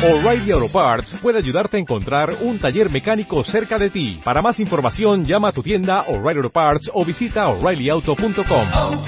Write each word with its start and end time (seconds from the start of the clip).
O'Reilly 0.00 0.52
Auto 0.52 0.68
Parts 0.68 1.16
puede 1.20 1.38
ayudarte 1.38 1.76
a 1.76 1.80
encontrar 1.80 2.30
un 2.42 2.60
taller 2.60 2.88
mecánico 2.88 3.42
cerca 3.42 3.76
de 3.78 3.90
ti. 3.90 4.20
Para 4.24 4.40
más 4.40 4.60
información, 4.60 5.24
llama 5.24 5.48
a 5.48 5.52
tu 5.52 5.60
tienda 5.60 6.02
O'Reilly 6.02 6.38
Auto 6.38 6.50
Parts 6.50 6.88
o 6.94 7.04
visita 7.04 7.48
oreillyauto.com. 7.48 8.68
oh, 8.76 9.02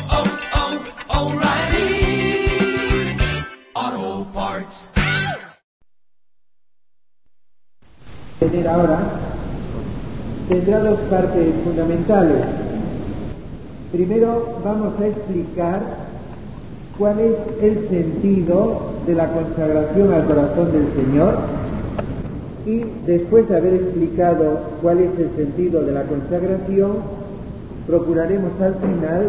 oh, 1.14 1.26
O'Reilly 1.26 2.56
Auto 3.72 4.32
Parts. 4.32 4.90
tener 8.40 8.66
ahora 8.66 8.98
tendrá 10.48 10.80
dos 10.80 10.98
partes 11.08 11.54
fundamentales. 11.62 12.46
Primero 13.92 14.58
vamos 14.64 14.98
a 14.98 15.06
explicar 15.06 15.82
cuál 16.98 17.20
es 17.20 17.36
el 17.62 17.88
sentido 17.88 18.89
de 19.06 19.14
la 19.14 19.28
consagración 19.28 20.12
al 20.12 20.24
corazón 20.24 20.72
del 20.72 20.86
Señor 20.94 21.34
y 22.66 22.84
después 23.06 23.48
de 23.48 23.56
haber 23.56 23.74
explicado 23.74 24.60
cuál 24.82 25.00
es 25.00 25.10
el 25.18 25.30
sentido 25.36 25.82
de 25.82 25.92
la 25.92 26.02
consagración, 26.02 26.98
procuraremos 27.86 28.52
al 28.60 28.74
final 28.74 29.28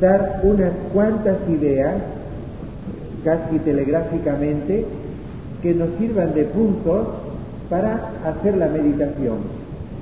dar 0.00 0.40
unas 0.42 0.72
cuantas 0.92 1.36
ideas, 1.48 1.94
casi 3.24 3.58
telegráficamente, 3.60 4.84
que 5.62 5.74
nos 5.74 5.90
sirvan 5.98 6.34
de 6.34 6.44
puntos 6.44 7.08
para 7.68 8.10
hacer 8.24 8.56
la 8.56 8.68
meditación. 8.68 9.38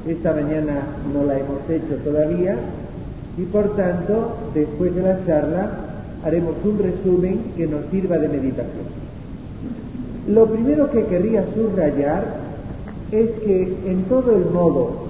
Esta 0.06 0.32
mañana 0.32 0.82
no 1.12 1.24
la 1.24 1.38
hemos 1.38 1.68
hecho 1.68 1.96
todavía 2.02 2.56
y 3.36 3.42
por 3.42 3.76
tanto, 3.76 4.36
después 4.54 4.94
de 4.94 5.02
la 5.02 5.24
charla, 5.26 5.70
haremos 6.24 6.54
un 6.64 6.78
resumen 6.78 7.40
que 7.56 7.66
nos 7.66 7.86
sirva 7.90 8.18
de 8.18 8.28
meditación. 8.28 8.86
Lo 10.28 10.46
primero 10.46 10.90
que 10.90 11.04
querría 11.04 11.44
subrayar 11.54 12.24
es 13.10 13.30
que 13.44 13.76
en 13.86 14.04
todo 14.04 14.36
el 14.36 14.50
modo 14.50 15.08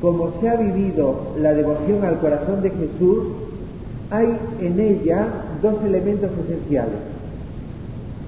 como 0.00 0.32
se 0.40 0.48
ha 0.48 0.56
vivido 0.56 1.32
la 1.40 1.54
devoción 1.54 2.04
al 2.04 2.18
corazón 2.18 2.62
de 2.62 2.70
Jesús, 2.70 3.26
hay 4.10 4.36
en 4.60 4.78
ella 4.78 5.26
dos 5.60 5.74
elementos 5.84 6.30
esenciales, 6.44 7.00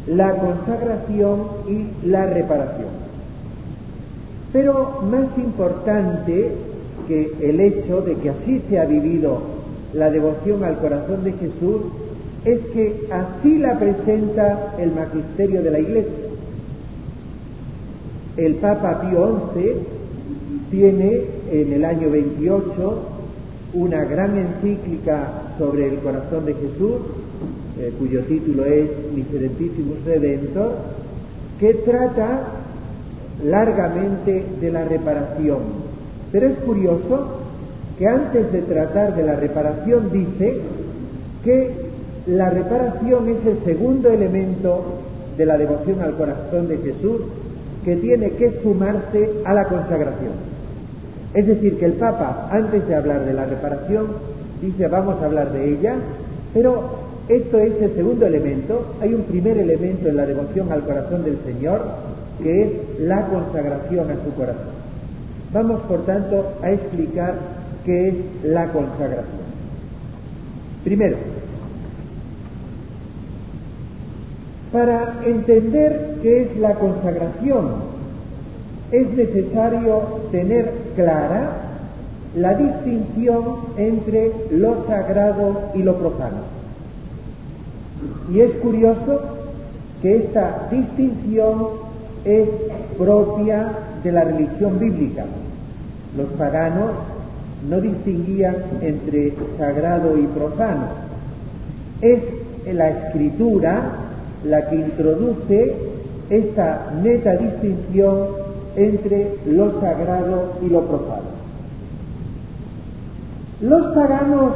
la 0.06 0.34
consagración 0.36 1.42
y 1.68 2.08
la 2.08 2.26
reparación. 2.26 2.88
Pero 4.52 5.02
más 5.08 5.26
importante 5.38 6.52
que 7.06 7.32
el 7.40 7.60
hecho 7.60 8.02
de 8.02 8.16
que 8.16 8.30
así 8.30 8.62
se 8.68 8.78
ha 8.78 8.84
vivido 8.84 9.38
la 9.94 10.10
devoción 10.10 10.64
al 10.64 10.78
corazón 10.78 11.22
de 11.22 11.32
Jesús 11.32 11.82
es 12.44 12.60
que 12.72 13.06
así 13.10 13.58
la 13.58 13.78
presenta 13.78 14.74
el 14.78 14.92
magisterio 14.92 15.62
de 15.62 15.70
la 15.70 15.78
Iglesia. 15.78 16.12
El 18.36 18.54
Papa 18.56 19.02
Pío 19.02 19.50
XI 19.54 19.72
tiene 20.70 21.24
en 21.50 21.72
el 21.72 21.84
año 21.84 22.10
28 22.10 22.98
una 23.74 24.04
gran 24.04 24.38
encíclica 24.38 25.54
sobre 25.58 25.88
el 25.88 25.98
corazón 25.98 26.46
de 26.46 26.54
Jesús, 26.54 26.96
eh, 27.78 27.92
cuyo 27.98 28.22
título 28.22 28.64
es 28.64 28.88
Miserentissimus 29.14 30.04
Redentor, 30.04 30.76
que 31.58 31.74
trata 31.74 32.44
largamente 33.44 34.44
de 34.60 34.72
la 34.72 34.84
reparación. 34.84 35.58
Pero 36.32 36.46
es 36.46 36.58
curioso 36.58 37.40
que 37.98 38.06
antes 38.06 38.50
de 38.50 38.62
tratar 38.62 39.14
de 39.14 39.24
la 39.24 39.36
reparación 39.36 40.10
dice 40.10 40.60
que 41.44 41.79
la 42.26 42.50
reparación 42.50 43.28
es 43.28 43.46
el 43.46 43.64
segundo 43.64 44.10
elemento 44.10 44.84
de 45.36 45.46
la 45.46 45.56
devoción 45.56 46.00
al 46.02 46.14
corazón 46.14 46.68
de 46.68 46.78
Jesús 46.78 47.22
que 47.84 47.96
tiene 47.96 48.32
que 48.32 48.60
sumarse 48.62 49.30
a 49.44 49.54
la 49.54 49.64
consagración. 49.64 50.32
Es 51.32 51.46
decir, 51.46 51.78
que 51.78 51.86
el 51.86 51.94
Papa, 51.94 52.48
antes 52.50 52.86
de 52.86 52.94
hablar 52.94 53.24
de 53.24 53.32
la 53.32 53.46
reparación, 53.46 54.08
dice 54.60 54.88
vamos 54.88 55.22
a 55.22 55.26
hablar 55.26 55.52
de 55.52 55.70
ella, 55.70 55.94
pero 56.52 56.98
esto 57.28 57.58
es 57.58 57.80
el 57.80 57.94
segundo 57.94 58.26
elemento. 58.26 58.94
Hay 59.00 59.14
un 59.14 59.22
primer 59.22 59.56
elemento 59.56 60.08
en 60.08 60.16
la 60.16 60.26
devoción 60.26 60.70
al 60.72 60.82
corazón 60.82 61.24
del 61.24 61.38
Señor, 61.44 61.80
que 62.42 62.62
es 62.62 62.70
la 63.00 63.26
consagración 63.26 64.10
a 64.10 64.24
su 64.24 64.34
corazón. 64.34 64.80
Vamos, 65.52 65.80
por 65.82 66.04
tanto, 66.04 66.54
a 66.62 66.70
explicar 66.70 67.34
qué 67.84 68.08
es 68.08 68.14
la 68.44 68.68
consagración. 68.68 69.40
Primero, 70.84 71.16
para 74.72 75.20
entender 75.24 76.18
qué 76.22 76.42
es 76.42 76.56
la 76.56 76.74
consagración, 76.74 77.90
es 78.92 79.10
necesario 79.12 80.02
tener 80.30 80.72
clara 80.94 81.50
la 82.36 82.54
distinción 82.54 83.42
entre 83.76 84.32
lo 84.50 84.86
sagrado 84.86 85.70
y 85.74 85.82
lo 85.82 85.96
profano. 85.96 86.38
Y 88.32 88.40
es 88.40 88.52
curioso 88.56 89.20
que 90.02 90.16
esta 90.16 90.68
distinción 90.70 91.68
es 92.24 92.48
propia 92.96 93.72
de 94.02 94.12
la 94.12 94.24
religión 94.24 94.78
bíblica. 94.78 95.24
Los 96.16 96.28
paganos 96.30 96.92
no 97.68 97.80
distinguían 97.80 98.56
entre 98.80 99.34
sagrado 99.58 100.16
y 100.16 100.26
profano. 100.26 100.86
Es 102.00 102.22
la 102.72 102.88
escritura 102.88 104.09
la 104.44 104.68
que 104.68 104.76
introduce 104.76 105.74
esta 106.30 106.92
neta 107.02 107.36
distinción 107.36 108.28
entre 108.76 109.36
lo 109.46 109.80
sagrado 109.80 110.52
y 110.62 110.68
lo 110.68 110.82
profano. 110.82 111.40
Los 113.60 113.94
paganos 113.94 114.52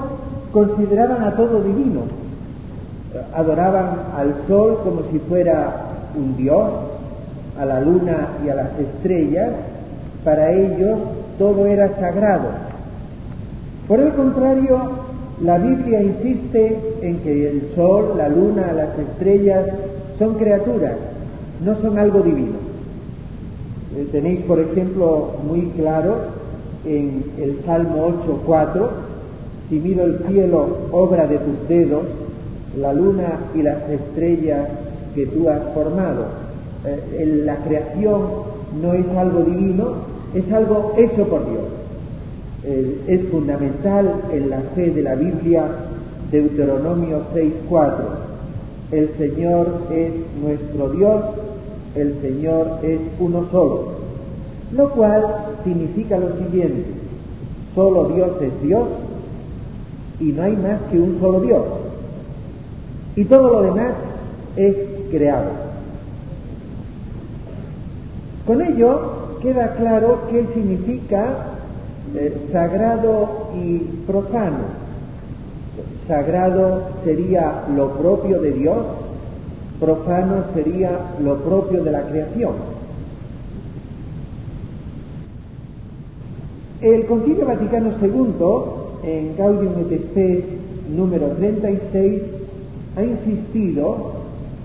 consideraban 0.52 1.24
a 1.24 1.32
todo 1.32 1.62
divino, 1.62 2.02
adoraban 3.34 3.98
al 4.16 4.34
sol 4.46 4.78
como 4.82 5.02
si 5.10 5.18
fuera 5.18 5.90
un 6.16 6.36
dios, 6.36 6.70
a 7.58 7.64
la 7.64 7.80
luna 7.80 8.28
y 8.44 8.48
a 8.48 8.54
las 8.54 8.78
estrellas, 8.78 9.50
para 10.24 10.52
ellos 10.52 10.98
todo 11.38 11.66
era 11.66 11.88
sagrado. 12.00 12.48
Por 13.86 14.00
el 14.00 14.12
contrario, 14.14 15.03
la 15.44 15.58
Biblia 15.58 16.02
insiste 16.02 16.78
en 17.02 17.18
que 17.18 17.50
el 17.50 17.70
sol, 17.74 18.14
la 18.16 18.28
luna, 18.28 18.72
las 18.72 18.98
estrellas 18.98 19.66
son 20.18 20.36
criaturas, 20.36 20.94
no 21.62 21.74
son 21.82 21.98
algo 21.98 22.20
divino. 22.20 22.56
Eh, 23.94 24.08
tenéis, 24.10 24.40
por 24.42 24.58
ejemplo, 24.58 25.32
muy 25.46 25.66
claro 25.76 26.16
en 26.86 27.24
el 27.38 27.60
Salmo 27.66 28.08
8.4, 28.26 28.88
si 29.68 29.80
miro 29.80 30.04
el 30.04 30.20
cielo, 30.28 30.78
obra 30.92 31.26
de 31.26 31.36
tus 31.36 31.68
dedos, 31.68 32.04
la 32.78 32.94
luna 32.94 33.40
y 33.54 33.62
las 33.62 33.88
estrellas 33.90 34.68
que 35.14 35.26
tú 35.26 35.50
has 35.50 35.60
formado. 35.74 36.24
Eh, 36.86 37.42
la 37.44 37.56
creación 37.56 38.22
no 38.80 38.94
es 38.94 39.06
algo 39.10 39.42
divino, 39.42 39.92
es 40.34 40.50
algo 40.50 40.94
hecho 40.96 41.24
por 41.26 41.44
Dios. 41.50 41.73
Eh, 42.66 43.00
es 43.08 43.28
fundamental 43.28 44.22
en 44.32 44.48
la 44.48 44.60
fe 44.74 44.90
de 44.90 45.02
la 45.02 45.14
Biblia 45.14 45.66
Deuteronomio 46.30 47.20
6.4. 47.34 47.92
El 48.90 49.10
Señor 49.18 49.82
es 49.92 50.12
nuestro 50.42 50.88
Dios, 50.90 51.24
el 51.94 52.20
Señor 52.22 52.78
es 52.82 53.00
uno 53.18 53.46
solo. 53.50 53.88
Lo 54.72 54.90
cual 54.92 55.26
significa 55.62 56.16
lo 56.16 56.38
siguiente, 56.38 56.86
solo 57.74 58.08
Dios 58.08 58.30
es 58.40 58.62
Dios 58.62 58.88
y 60.18 60.32
no 60.32 60.42
hay 60.42 60.56
más 60.56 60.80
que 60.90 60.98
un 60.98 61.20
solo 61.20 61.40
Dios. 61.40 61.62
Y 63.14 63.24
todo 63.26 63.60
lo 63.60 63.62
demás 63.62 63.92
es 64.56 64.74
creado. 65.10 65.50
Con 68.46 68.62
ello 68.62 69.38
queda 69.42 69.74
claro 69.74 70.22
qué 70.30 70.46
significa 70.54 71.53
eh, 72.14 72.32
sagrado 72.52 73.50
y 73.56 73.78
profano. 74.06 74.84
Sagrado 76.06 76.82
sería 77.04 77.64
lo 77.74 77.92
propio 77.94 78.40
de 78.40 78.52
Dios, 78.52 78.86
profano 79.80 80.44
sería 80.54 80.90
lo 81.22 81.38
propio 81.38 81.82
de 81.82 81.90
la 81.90 82.02
creación. 82.02 82.52
El 86.80 87.06
Concilio 87.06 87.46
Vaticano 87.46 87.92
II, 88.00 89.10
en 89.10 89.36
Gaudium 89.36 89.72
et 89.90 90.00
Spes 90.02 90.44
número 90.94 91.28
36, 91.28 92.22
ha 92.96 93.02
insistido 93.02 94.12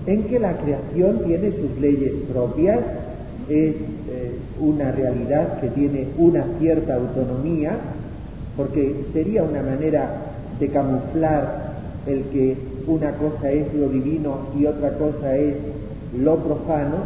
en 0.06 0.24
que 0.24 0.38
la 0.38 0.56
creación 0.56 1.20
tiene 1.24 1.52
sus 1.52 1.80
leyes 1.80 2.12
propias, 2.32 2.80
es 3.48 3.74
eh, 4.08 4.29
una 4.60 4.92
realidad 4.92 5.60
que 5.60 5.68
tiene 5.68 6.08
una 6.18 6.44
cierta 6.58 6.94
autonomía, 6.94 7.76
porque 8.56 8.94
sería 9.12 9.42
una 9.42 9.62
manera 9.62 10.10
de 10.58 10.68
camuflar 10.68 11.70
el 12.06 12.22
que 12.24 12.56
una 12.86 13.12
cosa 13.12 13.50
es 13.50 13.72
lo 13.74 13.88
divino 13.88 14.38
y 14.58 14.66
otra 14.66 14.90
cosa 14.94 15.36
es 15.36 15.54
lo 16.18 16.36
profano, 16.36 16.96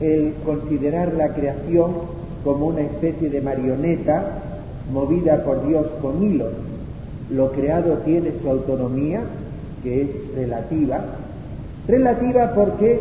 el 0.00 0.34
considerar 0.44 1.14
la 1.14 1.28
creación 1.28 1.92
como 2.44 2.66
una 2.66 2.80
especie 2.82 3.30
de 3.30 3.40
marioneta 3.40 4.24
movida 4.92 5.44
por 5.44 5.66
Dios 5.66 5.86
con 6.00 6.22
hilos. 6.22 6.52
Lo 7.30 7.52
creado 7.52 7.98
tiene 7.98 8.32
su 8.42 8.50
autonomía, 8.50 9.20
que 9.82 10.02
es 10.02 10.08
relativa. 10.34 11.00
Relativa 11.86 12.52
porque 12.54 13.00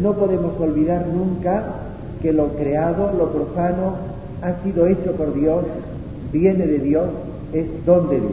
no 0.00 0.14
podemos 0.14 0.58
olvidar 0.60 1.06
nunca 1.06 1.81
que 2.22 2.32
lo 2.32 2.48
creado, 2.50 3.12
lo 3.18 3.30
profano, 3.32 3.96
ha 4.40 4.62
sido 4.62 4.86
hecho 4.86 5.12
por 5.12 5.34
Dios, 5.34 5.64
viene 6.32 6.66
de 6.66 6.78
Dios, 6.78 7.08
es 7.52 7.66
don 7.84 8.08
de 8.08 8.20
Dios. 8.20 8.32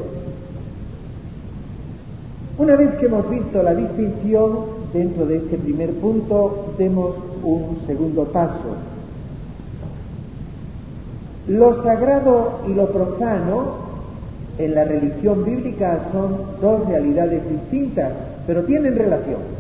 Una 2.58 2.76
vez 2.76 2.96
que 2.96 3.08
hemos 3.08 3.30
visto 3.30 3.64
la 3.64 3.74
distinción 3.74 4.80
dentro 4.94 5.26
de 5.26 5.38
este 5.38 5.58
primer 5.58 5.94
punto, 5.94 6.74
demos 6.78 7.16
un 7.44 7.80
segundo 7.88 8.26
paso. 8.26 8.76
Lo 11.48 11.82
sagrado 11.84 12.60
y 12.68 12.74
lo 12.74 12.90
profano 12.92 13.90
en 14.58 14.76
la 14.76 14.84
religión 14.84 15.46
bíblica 15.46 16.10
son 16.12 16.38
dos 16.62 16.88
realidades 16.88 17.42
distintas, 17.50 18.12
pero 18.46 18.64
tienen 18.64 18.96
relación. 18.96 19.59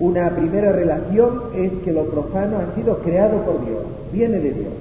Una 0.00 0.30
primera 0.30 0.72
relación 0.72 1.42
es 1.54 1.72
que 1.84 1.92
lo 1.92 2.06
profano 2.06 2.56
ha 2.56 2.74
sido 2.74 3.00
creado 3.00 3.42
por 3.42 3.66
Dios, 3.66 3.82
viene 4.10 4.38
de 4.38 4.50
Dios. 4.52 4.72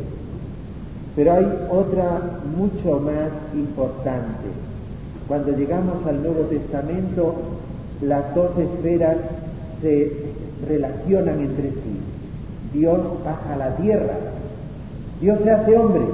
Pero 1.14 1.34
hay 1.34 1.46
otra 1.70 2.22
mucho 2.58 3.02
más 3.02 3.30
importante. 3.54 4.48
Cuando 5.28 5.52
llegamos 5.52 6.06
al 6.08 6.24
Nuevo 6.24 6.44
Testamento, 6.44 7.36
las 8.02 8.34
dos 8.34 8.52
esferas 8.58 9.18
se 9.82 10.10
relacionan 10.66 11.42
entre 11.42 11.72
sí. 11.72 12.00
Dios 12.74 13.00
baja 13.26 13.56
a 13.56 13.58
la 13.58 13.76
tierra, 13.76 14.16
Dios 15.20 15.40
se 15.44 15.52
hace 15.52 15.78
hombre, 15.78 16.06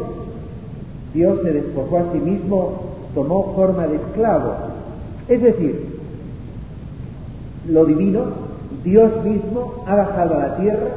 Dios 1.13 1.41
se 1.43 1.53
despojó 1.53 1.99
a 1.99 2.11
sí 2.11 2.17
mismo, 2.17 2.71
tomó 3.13 3.53
forma 3.55 3.87
de 3.87 3.97
esclavo. 3.97 4.55
Es 5.27 5.43
decir, 5.43 5.99
lo 7.69 7.85
divino, 7.85 8.44
Dios 8.85 9.23
mismo 9.23 9.83
ha 9.87 9.95
bajado 9.95 10.35
a 10.35 10.39
la 10.39 10.57
tierra, 10.57 10.91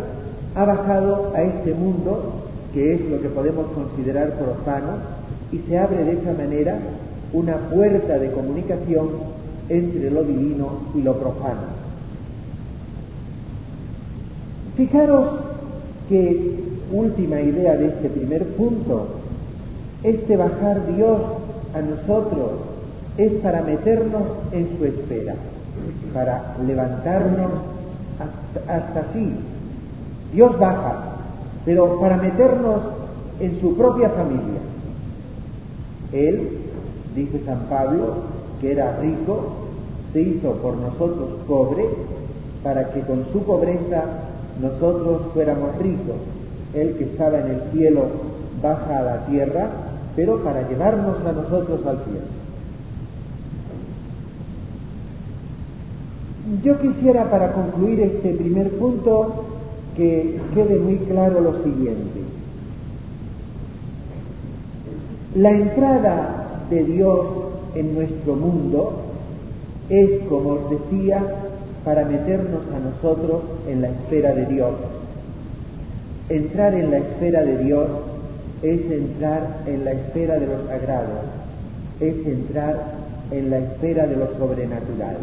ha 0.54 0.64
bajado 0.66 1.32
a 1.34 1.42
este 1.42 1.72
mundo, 1.72 2.34
que 2.74 2.94
es 2.94 3.10
lo 3.10 3.20
que 3.20 3.30
podemos 3.30 3.66
considerar 3.68 4.34
profano, 4.34 4.98
y 5.50 5.58
se 5.60 5.78
abre 5.78 6.04
de 6.04 6.12
esa 6.12 6.32
manera 6.34 6.78
una 7.32 7.56
puerta 7.56 8.18
de 8.18 8.30
comunicación 8.30 9.08
entre 9.70 10.10
lo 10.10 10.22
divino 10.22 10.68
y 10.94 11.00
lo 11.00 11.14
profano. 11.14 11.78
Fijaros 14.76 15.28
que 16.10 16.58
última 16.92 17.40
idea 17.40 17.74
de 17.76 17.86
este 17.86 18.10
primer 18.10 18.44
punto, 18.48 19.08
este 20.02 20.36
bajar 20.36 20.94
Dios 20.94 21.20
a 21.74 21.80
nosotros 21.80 22.50
es 23.16 23.32
para 23.42 23.62
meternos 23.62 24.22
en 24.52 24.76
su 24.78 24.84
espera, 24.84 25.34
para 26.14 26.54
levantarnos 26.66 27.77
hasta, 28.18 28.72
hasta 28.72 29.00
así. 29.00 29.34
Dios 30.32 30.58
baja, 30.58 31.16
pero 31.64 31.98
para 32.00 32.16
meternos 32.16 32.80
en 33.40 33.60
su 33.60 33.76
propia 33.76 34.10
familia. 34.10 34.60
Él, 36.12 36.58
dice 37.14 37.40
San 37.44 37.60
Pablo, 37.68 38.14
que 38.60 38.72
era 38.72 38.96
rico, 39.00 39.52
se 40.12 40.20
hizo 40.22 40.52
por 40.54 40.76
nosotros 40.76 41.28
pobre, 41.46 41.86
para 42.62 42.90
que 42.92 43.00
con 43.02 43.24
su 43.32 43.42
pobreza 43.42 44.04
nosotros 44.60 45.22
fuéramos 45.32 45.76
ricos. 45.78 46.16
Él 46.74 46.96
que 46.98 47.04
estaba 47.04 47.38
en 47.38 47.46
el 47.46 47.62
cielo 47.72 48.06
baja 48.62 48.98
a 48.98 49.02
la 49.02 49.26
tierra, 49.26 49.68
pero 50.16 50.42
para 50.42 50.68
llevarnos 50.68 51.16
a 51.24 51.32
nosotros 51.32 51.86
al 51.86 51.98
cielo. 52.04 52.37
Yo 56.62 56.78
quisiera 56.80 57.30
para 57.30 57.52
concluir 57.52 58.00
este 58.00 58.32
primer 58.32 58.70
punto 58.78 59.44
que 59.94 60.40
quede 60.54 60.78
muy 60.78 60.96
claro 60.96 61.40
lo 61.40 61.62
siguiente. 61.62 62.20
La 65.34 65.50
entrada 65.50 66.64
de 66.70 66.84
Dios 66.84 67.26
en 67.74 67.94
nuestro 67.94 68.34
mundo 68.34 69.02
es, 69.90 70.22
como 70.28 70.50
os 70.50 70.70
decía, 70.70 71.22
para 71.84 72.04
meternos 72.06 72.62
a 72.74 72.78
nosotros 72.78 73.42
en 73.68 73.82
la 73.82 73.88
esfera 73.88 74.34
de 74.34 74.46
Dios. 74.46 74.72
Entrar 76.30 76.74
en 76.74 76.90
la 76.90 76.98
esfera 76.98 77.42
de 77.42 77.58
Dios 77.58 77.88
es 78.62 78.90
entrar 78.90 79.60
en 79.66 79.84
la 79.84 79.92
esfera 79.92 80.38
de 80.38 80.46
lo 80.46 80.66
sagrado, 80.66 81.20
es 82.00 82.26
entrar 82.26 82.94
en 83.30 83.50
la 83.50 83.58
esfera 83.58 84.06
de 84.06 84.16
lo 84.16 84.26
sobrenatural. 84.38 85.16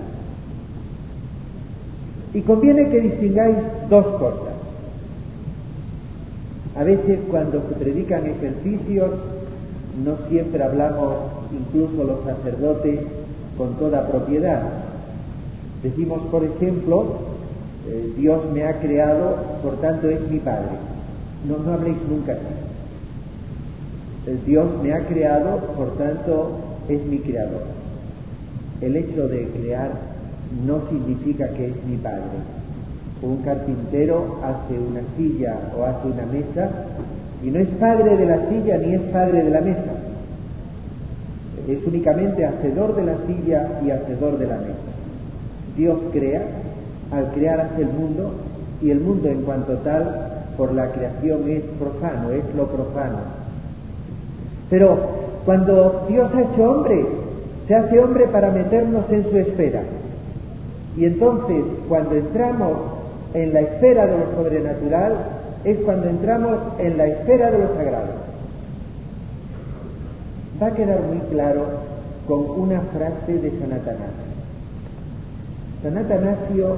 Y 2.36 2.42
conviene 2.42 2.90
que 2.90 3.00
distingáis 3.00 3.56
dos 3.90 4.06
cosas. 4.18 4.54
A 6.76 6.84
veces 6.84 7.20
cuando 7.32 7.62
se 7.62 7.76
predican 7.76 8.26
ejercicios, 8.26 9.10
no 10.04 10.18
siempre 10.28 10.62
hablamos, 10.62 11.16
incluso 11.58 12.04
los 12.04 12.26
sacerdotes, 12.26 13.00
con 13.58 13.76
toda 13.76 14.10
propiedad. 14.10 14.64
Decimos, 15.82 16.24
por 16.30 16.44
ejemplo, 16.44 17.06
eh, 17.88 18.14
Dios 18.18 18.42
me 18.54 18.66
ha 18.66 18.82
creado, 18.82 19.38
por 19.64 19.80
tanto 19.80 20.10
es 20.10 20.20
mi 20.30 20.40
Padre. 20.40 20.76
No, 21.48 21.60
no 21.60 21.72
habléis 21.72 21.96
nunca 22.10 22.34
así. 22.34 22.42
Dios 24.46 24.66
me 24.84 24.94
ha 24.94 25.08
creado, 25.08 25.60
por 25.78 25.96
tanto 25.98 26.58
es 26.90 27.02
mi 27.06 27.20
creador. 27.20 27.62
El 28.82 28.98
hecho 28.98 29.30
de 29.30 29.46
crear 29.46 30.15
no 30.66 30.82
significa 30.90 31.50
que 31.50 31.68
es 31.68 31.86
mi 31.86 31.98
Padre. 31.98 32.22
Un 33.22 33.38
carpintero 33.38 34.40
hace 34.44 34.78
una 34.78 35.02
silla 35.18 35.56
o 35.78 35.86
hace 35.86 36.08
una 36.08 36.26
mesa 36.26 36.70
y 37.44 37.50
no 37.50 37.60
es 37.60 37.68
padre 37.80 38.18
de 38.18 38.26
la 38.26 38.50
silla 38.50 38.78
ni 38.78 38.96
es 38.96 39.02
padre 39.02 39.44
de 39.44 39.50
la 39.50 39.62
mesa. 39.62 39.92
Es 41.68 41.80
únicamente 41.86 42.46
hacedor 42.46 42.96
de 42.96 43.04
la 43.04 43.18
silla 43.26 43.80
y 43.86 43.92
hacedor 43.92 44.38
de 44.38 44.48
la 44.48 44.58
mesa. 44.58 44.96
Dios 45.78 45.98
crea, 46.12 46.42
al 47.12 47.32
crear 47.32 47.62
hace 47.62 47.82
el 47.82 47.90
mundo 47.90 48.32
y 48.82 48.90
el 48.92 49.00
mundo 49.00 49.30
en 49.30 49.42
cuanto 49.42 49.74
tal 49.78 50.44
por 50.58 50.74
la 50.74 50.92
creación 50.92 51.50
es 51.50 51.64
profano, 51.80 52.32
es 52.32 52.44
lo 52.56 52.68
profano. 52.68 53.20
Pero 54.70 54.98
cuando 55.46 56.06
Dios 56.08 56.32
ha 56.34 56.42
hecho 56.42 56.72
hombre, 56.72 57.06
se 57.68 57.76
hace 57.76 58.00
hombre 58.00 58.28
para 58.28 58.52
meternos 58.52 59.06
en 59.10 59.24
su 59.30 59.38
esfera. 59.38 59.82
Y 60.98 61.06
entonces, 61.06 61.64
cuando 61.88 62.16
entramos 62.16 62.72
en 63.34 63.54
la 63.54 63.62
esfera 63.62 64.08
de 64.08 64.18
lo 64.18 64.32
sobrenatural, 64.36 65.16
es 65.64 65.80
cuando 65.80 66.08
entramos 66.08 66.58
en 66.80 66.98
la 66.98 67.08
esfera 67.08 67.52
de 67.52 67.60
lo 67.60 67.76
sagrado. 67.76 68.26
Va 70.62 70.68
a 70.68 70.72
quedar 70.72 71.02
muy 71.02 71.20
claro 71.32 71.66
con 72.28 72.50
una 72.62 72.82
frase 72.82 73.34
de 73.34 73.52
San 73.60 73.74
Atanasio. 73.74 74.26
San 75.84 75.98
Atanasio 75.98 76.78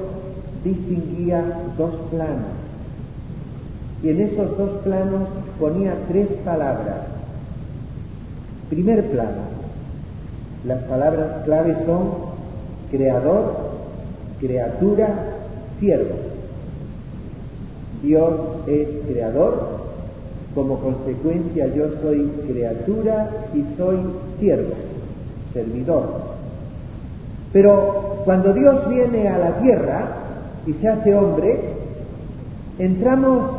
distinguía 0.64 1.44
dos 1.78 1.94
planos 2.10 2.58
y 4.04 4.10
en 4.10 4.22
esos 4.22 4.58
dos 4.58 4.70
planos 4.84 5.24
ponía 5.60 5.94
tres 6.08 6.28
palabras. 6.44 6.98
Primer 8.70 9.10
plano, 9.10 9.44
las 10.66 10.84
palabras 10.84 11.44
claves 11.46 11.78
son 11.86 12.10
creador, 12.92 13.67
criatura, 14.40 15.10
siervo. 15.80 16.16
Dios 18.02 18.34
es 18.68 18.88
creador, 19.08 19.78
como 20.54 20.80
consecuencia 20.80 21.68
yo 21.68 21.90
soy 22.02 22.32
criatura 22.48 23.30
y 23.54 23.64
soy 23.78 23.98
siervo, 24.40 24.74
servidor. 25.54 26.06
Pero 27.54 28.22
cuando 28.26 28.54
Dios 28.54 28.88
viene 28.90 29.28
a 29.28 29.38
la 29.38 29.60
tierra 29.60 30.08
y 30.66 30.74
se 30.74 30.88
hace 30.88 31.16
hombre, 31.16 31.60
entramos, 32.78 33.52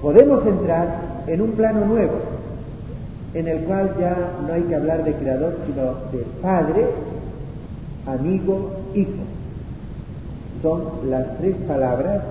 podemos 0.00 0.46
entrar 0.46 1.24
en 1.26 1.40
un 1.40 1.50
plano 1.52 1.86
nuevo, 1.86 2.14
en 3.34 3.48
el 3.48 3.58
cual 3.60 3.94
ya 3.98 4.16
no 4.46 4.52
hay 4.52 4.62
que 4.62 4.74
hablar 4.74 5.04
de 5.04 5.12
creador, 5.14 5.56
sino 5.66 5.84
de 6.16 6.24
padre, 6.40 6.86
amigo, 8.06 8.70
hijo. 8.94 9.33
Son 10.64 10.80
las 11.10 11.36
tres 11.36 11.56
palabras 11.68 12.22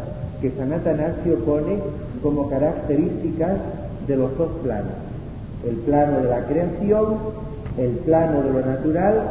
que 0.41 0.49
San 0.57 0.73
Atanasio 0.73 1.37
pone 1.45 1.77
como 2.23 2.49
características 2.49 3.59
de 4.07 4.17
los 4.17 4.35
dos 4.39 4.49
planos. 4.63 4.95
El 5.63 5.75
plano 5.75 6.17
de 6.17 6.29
la 6.29 6.47
creación, 6.47 7.17
el 7.77 7.91
plano 7.91 8.41
de 8.41 8.49
lo 8.49 8.65
natural, 8.65 9.21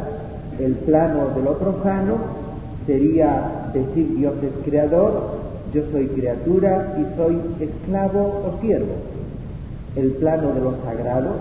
el 0.57 0.75
plano 0.75 1.31
de 1.35 1.41
lo 1.43 1.57
profano, 1.57 2.15
sería 2.87 3.71
decir 3.73 4.15
Dios 4.15 4.35
es 4.41 4.63
creador, 4.63 5.31
yo 5.73 5.83
soy 5.91 6.07
criatura 6.07 6.95
y 6.97 7.17
soy 7.17 7.41
esclavo 7.59 8.21
o 8.21 8.61
siervo. 8.61 8.93
El 9.97 10.11
plano 10.11 10.53
de 10.53 10.61
lo 10.61 10.75
sagrado 10.85 11.31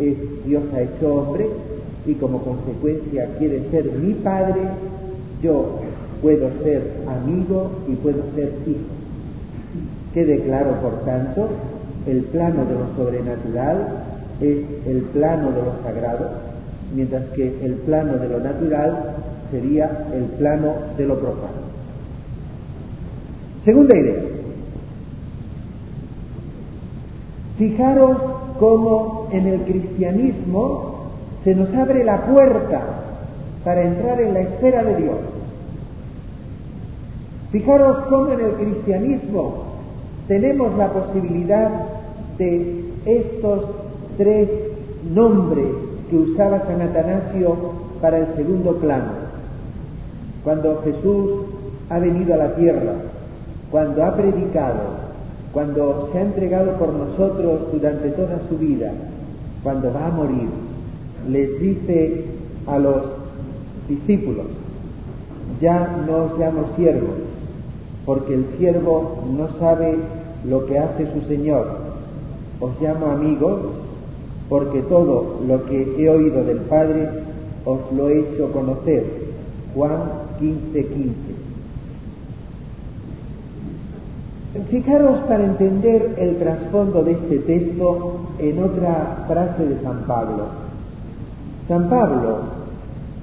es 0.00 0.16
Dios 0.44 0.64
ha 0.74 0.80
hecho 0.80 1.14
hombre 1.14 1.46
y 2.04 2.14
como 2.14 2.40
consecuencia 2.42 3.28
quiere 3.38 3.62
ser 3.70 3.92
mi 3.92 4.14
padre, 4.14 4.62
yo 5.40 5.85
puedo 6.22 6.50
ser 6.62 6.82
amigo 7.06 7.70
y 7.88 7.94
puedo 7.96 8.22
ser 8.34 8.52
hijo. 8.66 8.80
Quede 10.14 10.40
claro, 10.40 10.80
por 10.80 11.04
tanto, 11.04 11.48
el 12.06 12.22
plano 12.22 12.64
de 12.64 12.74
lo 12.74 12.96
sobrenatural 12.96 14.04
es 14.40 14.58
el 14.86 15.02
plano 15.12 15.50
de 15.52 15.62
lo 15.62 15.72
sagrado, 15.82 16.30
mientras 16.94 17.24
que 17.30 17.64
el 17.64 17.74
plano 17.74 18.18
de 18.18 18.28
lo 18.28 18.40
natural 18.40 19.16
sería 19.50 20.06
el 20.14 20.24
plano 20.24 20.72
de 20.96 21.06
lo 21.06 21.18
profano. 21.18 21.66
Segunda 23.64 23.96
idea. 23.96 24.22
Fijaros 27.58 28.16
cómo 28.58 29.28
en 29.32 29.46
el 29.46 29.60
cristianismo 29.62 30.96
se 31.42 31.54
nos 31.54 31.74
abre 31.74 32.04
la 32.04 32.26
puerta 32.26 32.82
para 33.64 33.82
entrar 33.82 34.20
en 34.20 34.34
la 34.34 34.40
esfera 34.40 34.84
de 34.84 34.96
Dios. 34.96 35.16
Fijaros 37.50 37.98
cómo 38.08 38.28
en 38.32 38.40
el 38.40 38.52
cristianismo 38.52 39.64
tenemos 40.28 40.76
la 40.76 40.88
posibilidad 40.88 41.70
de 42.38 42.84
estos 43.04 43.64
tres 44.16 44.48
nombres 45.14 45.66
que 46.10 46.16
usaba 46.16 46.64
San 46.66 46.82
Atanasio 46.82 47.56
para 48.00 48.18
el 48.18 48.26
segundo 48.36 48.76
plano. 48.76 49.26
Cuando 50.42 50.82
Jesús 50.82 51.30
ha 51.88 51.98
venido 51.98 52.34
a 52.34 52.38
la 52.38 52.54
tierra, 52.56 52.92
cuando 53.70 54.04
ha 54.04 54.14
predicado, 54.14 55.06
cuando 55.52 56.08
se 56.12 56.18
ha 56.18 56.22
entregado 56.22 56.72
por 56.72 56.92
nosotros 56.92 57.72
durante 57.72 58.10
toda 58.10 58.40
su 58.48 58.58
vida, 58.58 58.92
cuando 59.62 59.92
va 59.92 60.06
a 60.06 60.10
morir, 60.10 60.48
les 61.28 61.60
dice 61.60 62.24
a 62.66 62.78
los 62.78 63.02
discípulos, 63.88 64.46
ya 65.60 66.04
no 66.06 66.36
llamo 66.38 66.66
siervos, 66.76 67.10
porque 68.06 68.34
el 68.34 68.46
siervo 68.56 69.24
no 69.36 69.48
sabe 69.58 69.98
lo 70.44 70.64
que 70.66 70.78
hace 70.78 71.12
su 71.12 71.26
Señor. 71.26 71.66
Os 72.60 72.80
llamo 72.80 73.06
amigos, 73.06 73.60
porque 74.48 74.80
todo 74.82 75.40
lo 75.46 75.64
que 75.66 75.96
he 75.98 76.08
oído 76.08 76.44
del 76.44 76.60
Padre 76.60 77.08
os 77.64 77.80
lo 77.94 78.08
he 78.08 78.20
hecho 78.20 78.52
conocer. 78.52 79.04
Juan 79.74 80.02
15, 80.38 80.86
15. 80.86 81.14
Fijaros 84.70 85.18
para 85.28 85.44
entender 85.44 86.14
el 86.16 86.36
trasfondo 86.36 87.02
de 87.02 87.12
este 87.12 87.38
texto 87.40 88.20
en 88.38 88.62
otra 88.62 89.24
frase 89.28 89.66
de 89.66 89.82
San 89.82 90.04
Pablo. 90.06 90.44
San 91.68 91.90
Pablo, 91.90 92.38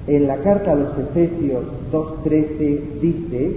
en 0.06 0.26
la 0.26 0.36
carta 0.36 0.72
a 0.72 0.76
los 0.76 0.96
Efesios 0.98 1.64
2.13, 1.90 3.00
dice, 3.00 3.56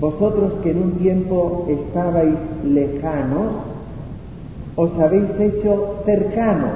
vosotros 0.00 0.52
que 0.62 0.70
en 0.70 0.82
un 0.82 0.92
tiempo 0.92 1.66
estabais 1.68 2.34
lejanos, 2.64 3.52
os 4.76 4.90
habéis 4.98 5.30
hecho 5.40 6.02
cercanos. 6.04 6.72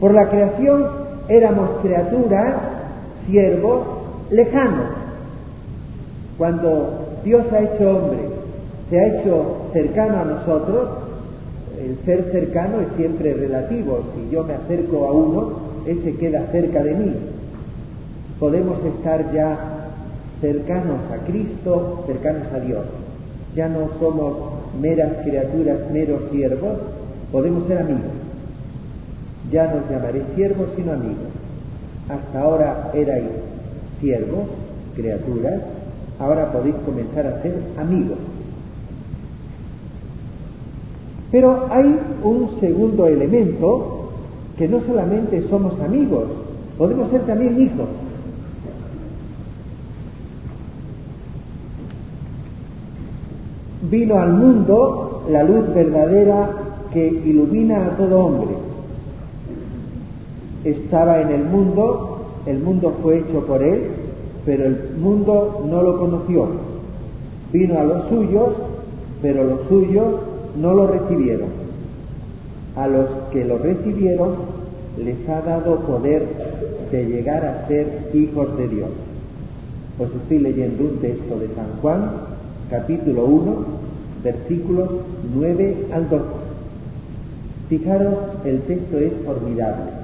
Por 0.00 0.14
la 0.14 0.28
creación 0.28 0.84
éramos 1.28 1.70
criaturas, 1.82 2.54
siervos, 3.26 3.82
lejanos. 4.30 4.86
Cuando 6.36 7.18
Dios 7.24 7.44
ha 7.52 7.60
hecho 7.60 7.90
hombre, 7.90 8.18
se 8.88 8.98
ha 8.98 9.06
hecho 9.06 9.68
cercano 9.72 10.20
a 10.20 10.24
nosotros, 10.24 10.88
el 11.80 11.98
ser 12.04 12.30
cercano 12.32 12.80
es 12.80 12.88
siempre 12.96 13.32
relativo. 13.34 14.00
Si 14.14 14.34
yo 14.34 14.42
me 14.42 14.54
acerco 14.54 15.06
a 15.06 15.12
uno, 15.12 15.50
ese 15.86 16.16
queda 16.16 16.46
cerca 16.50 16.82
de 16.82 16.94
mí. 16.94 17.16
Podemos 18.40 18.84
estar 18.84 19.32
ya 19.32 19.79
cercanos 20.40 21.00
a 21.12 21.24
Cristo, 21.26 22.04
cercanos 22.06 22.52
a 22.52 22.60
Dios. 22.60 22.84
Ya 23.54 23.68
no 23.68 23.90
somos 23.98 24.34
meras 24.80 25.12
criaturas, 25.24 25.90
meros 25.92 26.22
siervos, 26.30 26.78
podemos 27.32 27.66
ser 27.66 27.78
amigos. 27.78 28.12
Ya 29.50 29.66
no 29.66 29.78
os 29.78 29.90
llamaré 29.90 30.22
siervos, 30.34 30.68
sino 30.76 30.92
amigos. 30.92 31.28
Hasta 32.08 32.40
ahora 32.40 32.90
erais 32.94 33.24
siervos, 34.00 34.48
criaturas, 34.94 35.60
ahora 36.18 36.52
podéis 36.52 36.76
comenzar 36.86 37.26
a 37.26 37.42
ser 37.42 37.54
amigos. 37.78 38.18
Pero 41.30 41.66
hay 41.70 41.96
un 42.24 42.60
segundo 42.60 43.06
elemento 43.06 44.10
que 44.58 44.68
no 44.68 44.80
solamente 44.80 45.42
somos 45.48 45.80
amigos, 45.80 46.24
podemos 46.76 47.10
ser 47.10 47.22
también 47.22 47.60
hijos. 47.60 47.88
Vino 53.90 54.18
al 54.18 54.32
mundo 54.32 55.24
la 55.28 55.42
luz 55.42 55.74
verdadera 55.74 56.50
que 56.92 57.06
ilumina 57.06 57.86
a 57.86 57.96
todo 57.96 58.24
hombre. 58.24 58.54
Estaba 60.64 61.20
en 61.20 61.30
el 61.30 61.44
mundo, 61.44 62.26
el 62.46 62.58
mundo 62.58 62.94
fue 63.02 63.18
hecho 63.18 63.40
por 63.46 63.62
él, 63.62 63.82
pero 64.44 64.64
el 64.66 64.90
mundo 65.00 65.64
no 65.68 65.82
lo 65.82 65.98
conoció. 65.98 66.46
Vino 67.52 67.78
a 67.78 67.84
los 67.84 68.08
suyos, 68.08 68.50
pero 69.22 69.44
los 69.44 69.60
suyos 69.68 70.06
no 70.60 70.74
lo 70.74 70.86
recibieron. 70.86 71.48
A 72.76 72.86
los 72.86 73.06
que 73.32 73.44
lo 73.44 73.58
recibieron 73.58 74.34
les 74.98 75.28
ha 75.28 75.40
dado 75.40 75.80
poder 75.80 76.26
de 76.90 77.04
llegar 77.04 77.44
a 77.44 77.66
ser 77.66 78.10
hijos 78.12 78.56
de 78.56 78.68
Dios. 78.68 78.88
Os 79.98 80.08
estoy 80.22 80.38
leyendo 80.38 80.84
un 80.84 80.96
texto 80.98 81.38
de 81.38 81.48
San 81.48 81.80
Juan, 81.80 82.10
capítulo 82.70 83.24
1, 83.24 83.79
versículos 84.22 84.90
9 85.34 85.86
al 85.92 86.08
12. 86.08 86.24
Fijaros, 87.68 88.18
el 88.44 88.60
texto 88.62 88.98
es 88.98 89.12
formidable. 89.24 90.00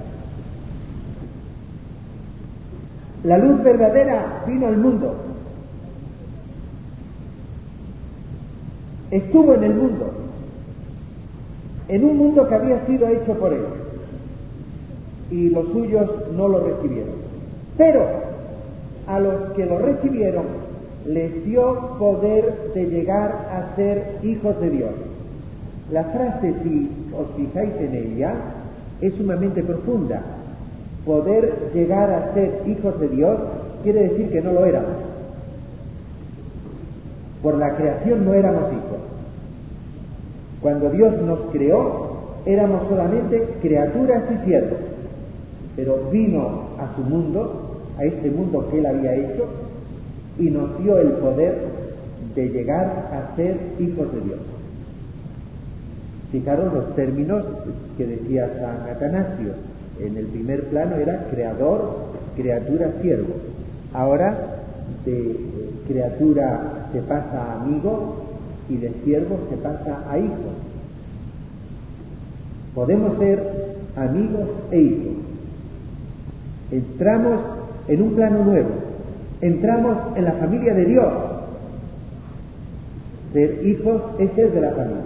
La 3.25 3.39
luz 3.39 3.63
verdadera 3.63 4.45
vino 4.47 4.69
al 4.69 4.77
mundo. 4.77 5.17
Estuvo 9.11 9.55
en 9.55 9.65
el 9.65 9.75
mundo, 9.75 10.13
en 11.89 12.05
un 12.05 12.17
mundo 12.17 12.49
que 12.49 12.55
había 12.55 12.87
sido 12.87 13.09
hecho 13.09 13.35
por 13.35 13.53
él. 13.53 13.65
Y 15.31 15.51
los 15.51 15.67
suyos 15.73 16.09
no 16.37 16.49
lo 16.49 16.61
recibieron. 16.61 17.15
Pero 17.77 18.07
a 19.07 19.21
los 19.21 19.53
que 19.53 19.67
lo 19.67 19.79
recibieron 19.79 20.45
les 21.07 21.45
dio 21.45 21.97
poder 21.99 22.73
de 22.75 22.87
llegar 22.87 23.49
a 23.53 23.77
ser 23.77 24.19
hijos 24.23 24.61
de 24.61 24.71
Dios. 24.71 24.91
La 25.91 26.05
frase, 26.05 26.55
si 26.63 26.91
os 27.17 27.29
fijáis 27.37 27.75
en 27.81 27.95
ella, 27.95 28.35
es 29.01 29.15
sumamente 29.15 29.63
profunda. 29.63 30.21
Poder 31.05 31.71
llegar 31.73 32.11
a 32.11 32.35
ser 32.35 32.63
hijos 32.67 32.99
de 32.99 33.09
Dios 33.09 33.39
quiere 33.85 34.09
decir 34.09 34.31
que 34.31 34.43
no 34.43 34.53
lo 34.53 34.65
éramos. 34.65 34.91
Por 37.43 37.57
la 37.59 37.77
creación 37.77 38.25
no 38.25 38.35
éramos 38.35 38.73
hijos. 38.73 38.99
Cuando 40.61 40.91
Dios 40.91 41.23
nos 41.23 41.39
creó, 41.53 42.17
éramos 42.47 42.89
solamente 42.89 43.57
criaturas 43.63 44.25
y 44.35 44.45
siervos. 44.45 44.81
Pero 45.77 46.09
vino 46.11 46.71
a 46.81 46.97
su 46.97 47.03
mundo, 47.03 47.77
a 47.97 48.05
este 48.05 48.31
mundo 48.31 48.67
que 48.71 48.79
Él 48.81 48.87
había 48.87 49.15
hecho, 49.15 49.47
y 50.39 50.51
nos 50.51 50.83
dio 50.83 50.99
el 50.99 51.09
poder 51.13 51.55
de 52.35 52.49
llegar 52.49 53.09
a 53.13 53.37
ser 53.37 53.57
hijos 53.79 54.13
de 54.13 54.21
Dios. 54.21 54.39
Fijaros 56.31 56.73
los 56.73 56.95
términos 56.95 57.45
que 57.97 58.07
decía 58.07 58.51
San 58.61 58.91
Atanasio. 58.91 59.53
En 60.01 60.17
el 60.17 60.27
primer 60.27 60.65
plano 60.65 60.97
era 60.97 61.29
creador, 61.31 61.97
criatura, 62.37 62.93
siervo. 63.01 63.35
Ahora 63.95 64.37
de 65.05 65.37
criatura 65.87 66.89
se 66.93 67.01
pasa 67.01 67.43
a 67.43 67.63
amigo 67.63 68.17
y 68.69 68.77
de 68.77 68.93
siervo 69.05 69.39
se 69.49 69.57
pasa 69.57 70.05
a 70.11 70.19
hijo. 70.19 70.53
Podemos 72.75 73.19
ser 73.19 73.41
amigos 73.97 74.49
e 74.71 74.81
hijos. 74.81 75.15
Entramos 76.71 77.41
en 77.89 78.03
un 78.03 78.15
plano 78.15 78.45
nuevo, 78.45 78.71
entramos 79.41 80.17
en 80.17 80.25
la 80.25 80.33
familia 80.33 80.75
de 80.75 80.85
Dios. 80.85 81.13
Ser 83.33 83.67
hijos 83.67 84.03
es 84.19 84.31
ser 84.33 84.53
de 84.53 84.61
la 84.61 84.71
familia. 84.71 85.03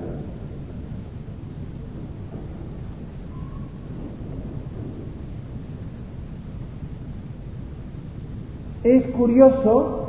Es 8.83 9.07
curioso 9.09 10.09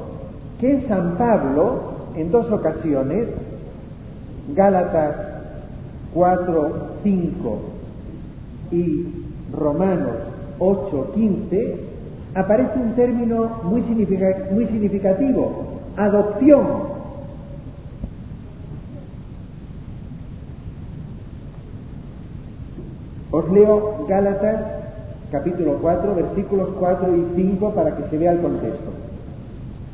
que 0.60 0.82
San 0.88 1.18
Pablo 1.18 1.92
en 2.16 2.32
dos 2.32 2.52
ocasiones, 2.52 3.28
Gálatas 4.56 5.16
4, 6.14 6.72
5 7.04 7.60
y 8.72 9.08
Romanos 9.54 10.16
8, 10.60 11.12
15, 11.16 11.91
aparece 12.36 12.80
un 12.80 12.94
término 12.94 13.62
muy, 13.64 13.82
significativo, 13.84 15.66
adopción. 15.98 16.92
Os 23.32 23.50
leo 23.52 24.06
Gálatas 24.08 24.82
capítulo 25.32 25.78
4, 25.82 26.16
versículos 26.16 26.70
4 26.78 27.16
y 27.16 27.26
5 27.36 27.72
para 27.72 27.96
que 27.96 28.04
se 28.10 28.18
vea 28.18 28.34
el 28.34 28.42
contexto. 28.42 28.92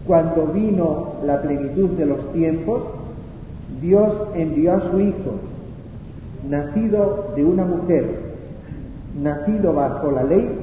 Cuando 0.08 0.48
vino 0.48 1.14
la 1.24 1.42
plenitud 1.42 1.90
de 1.90 2.06
los 2.08 2.34
tiempos, 2.34 2.82
Dios 3.82 4.12
envió 4.34 4.74
a 4.74 4.90
su 4.90 5.00
Hijo, 5.00 5.36
nacido 6.50 7.34
de 7.36 7.46
una 7.46 7.66
mujer, 7.66 8.06
nacido 9.22 9.74
bajo 9.74 10.12
la 10.12 10.24
ley, 10.24 10.57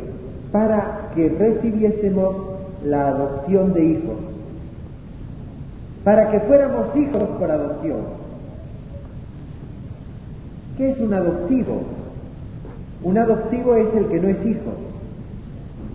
para 0.54 1.10
que 1.16 1.28
recibiésemos 1.30 2.36
la 2.84 3.08
adopción 3.08 3.72
de 3.74 3.84
hijos, 3.86 4.18
para 6.04 6.30
que 6.30 6.38
fuéramos 6.38 6.94
hijos 6.94 7.24
por 7.40 7.50
adopción. 7.50 8.02
¿Qué 10.76 10.92
es 10.92 11.00
un 11.00 11.12
adoptivo? 11.12 11.82
Un 13.02 13.18
adoptivo 13.18 13.74
es 13.74 13.92
el 13.96 14.06
que 14.06 14.20
no 14.20 14.28
es 14.28 14.46
hijo. 14.46 14.70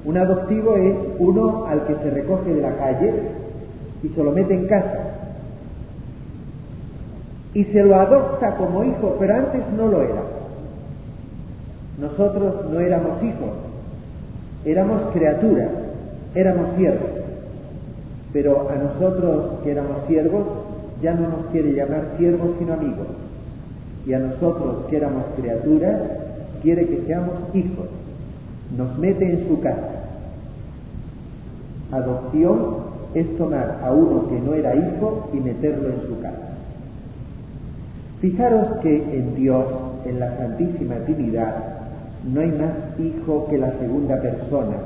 Un 0.03 0.17
adoptivo 0.17 0.75
es 0.75 0.95
uno 1.19 1.63
al 1.65 1.85
que 1.85 1.95
se 1.95 2.09
recoge 2.09 2.53
de 2.53 2.61
la 2.61 2.75
calle 2.75 3.13
y 4.03 4.09
se 4.09 4.21
lo 4.21 4.31
mete 4.31 4.55
en 4.55 4.67
casa. 4.67 4.99
Y 7.53 7.63
se 7.63 7.81
lo 7.81 7.95
adopta 7.95 8.57
como 8.57 8.83
hijo, 8.83 9.15
pero 9.21 9.35
antes 9.35 9.61
no 9.77 9.87
lo 9.87 10.01
era. 10.01 10.23
Nosotros 11.97 12.69
no 12.69 12.81
éramos 12.81 13.23
hijos, 13.23 13.68
éramos 14.65 15.01
criaturas, 15.13 15.69
éramos 16.35 16.75
siervos. 16.77 17.09
Pero 18.33 18.69
a 18.69 18.75
nosotros 18.75 19.61
que 19.63 19.71
éramos 19.71 20.05
siervos, 20.07 20.45
ya 21.01 21.13
no 21.13 21.29
nos 21.29 21.45
quiere 21.51 21.73
llamar 21.73 22.15
siervos 22.17 22.51
sino 22.59 22.73
amigos. 22.73 23.07
Y 24.05 24.13
a 24.13 24.19
nosotros 24.19 24.85
que 24.89 24.97
éramos 24.97 25.25
criaturas, 25.35 26.01
quiere 26.61 26.87
que 26.87 27.01
seamos 27.05 27.35
hijos, 27.53 27.87
nos 28.77 28.97
mete 28.97 29.29
en 29.29 29.47
su 29.47 29.59
casa. 29.61 29.89
Adopción 31.91 32.89
es 33.13 33.37
tomar 33.37 33.79
a 33.83 33.91
uno 33.91 34.29
que 34.29 34.39
no 34.39 34.53
era 34.53 34.75
hijo 34.75 35.29
y 35.33 35.37
meterlo 35.37 35.89
en 35.89 36.01
su 36.07 36.21
casa. 36.21 36.49
Fijaros 38.21 38.77
que 38.83 38.95
en 38.95 39.35
Dios, 39.35 39.65
en 40.05 40.19
la 40.19 40.37
Santísima 40.37 40.95
Trinidad, 41.05 41.78
no 42.25 42.41
hay 42.41 42.51
más 42.51 42.99
hijo 42.99 43.47
que 43.49 43.57
la 43.57 43.71
segunda 43.79 44.21
persona, 44.21 44.77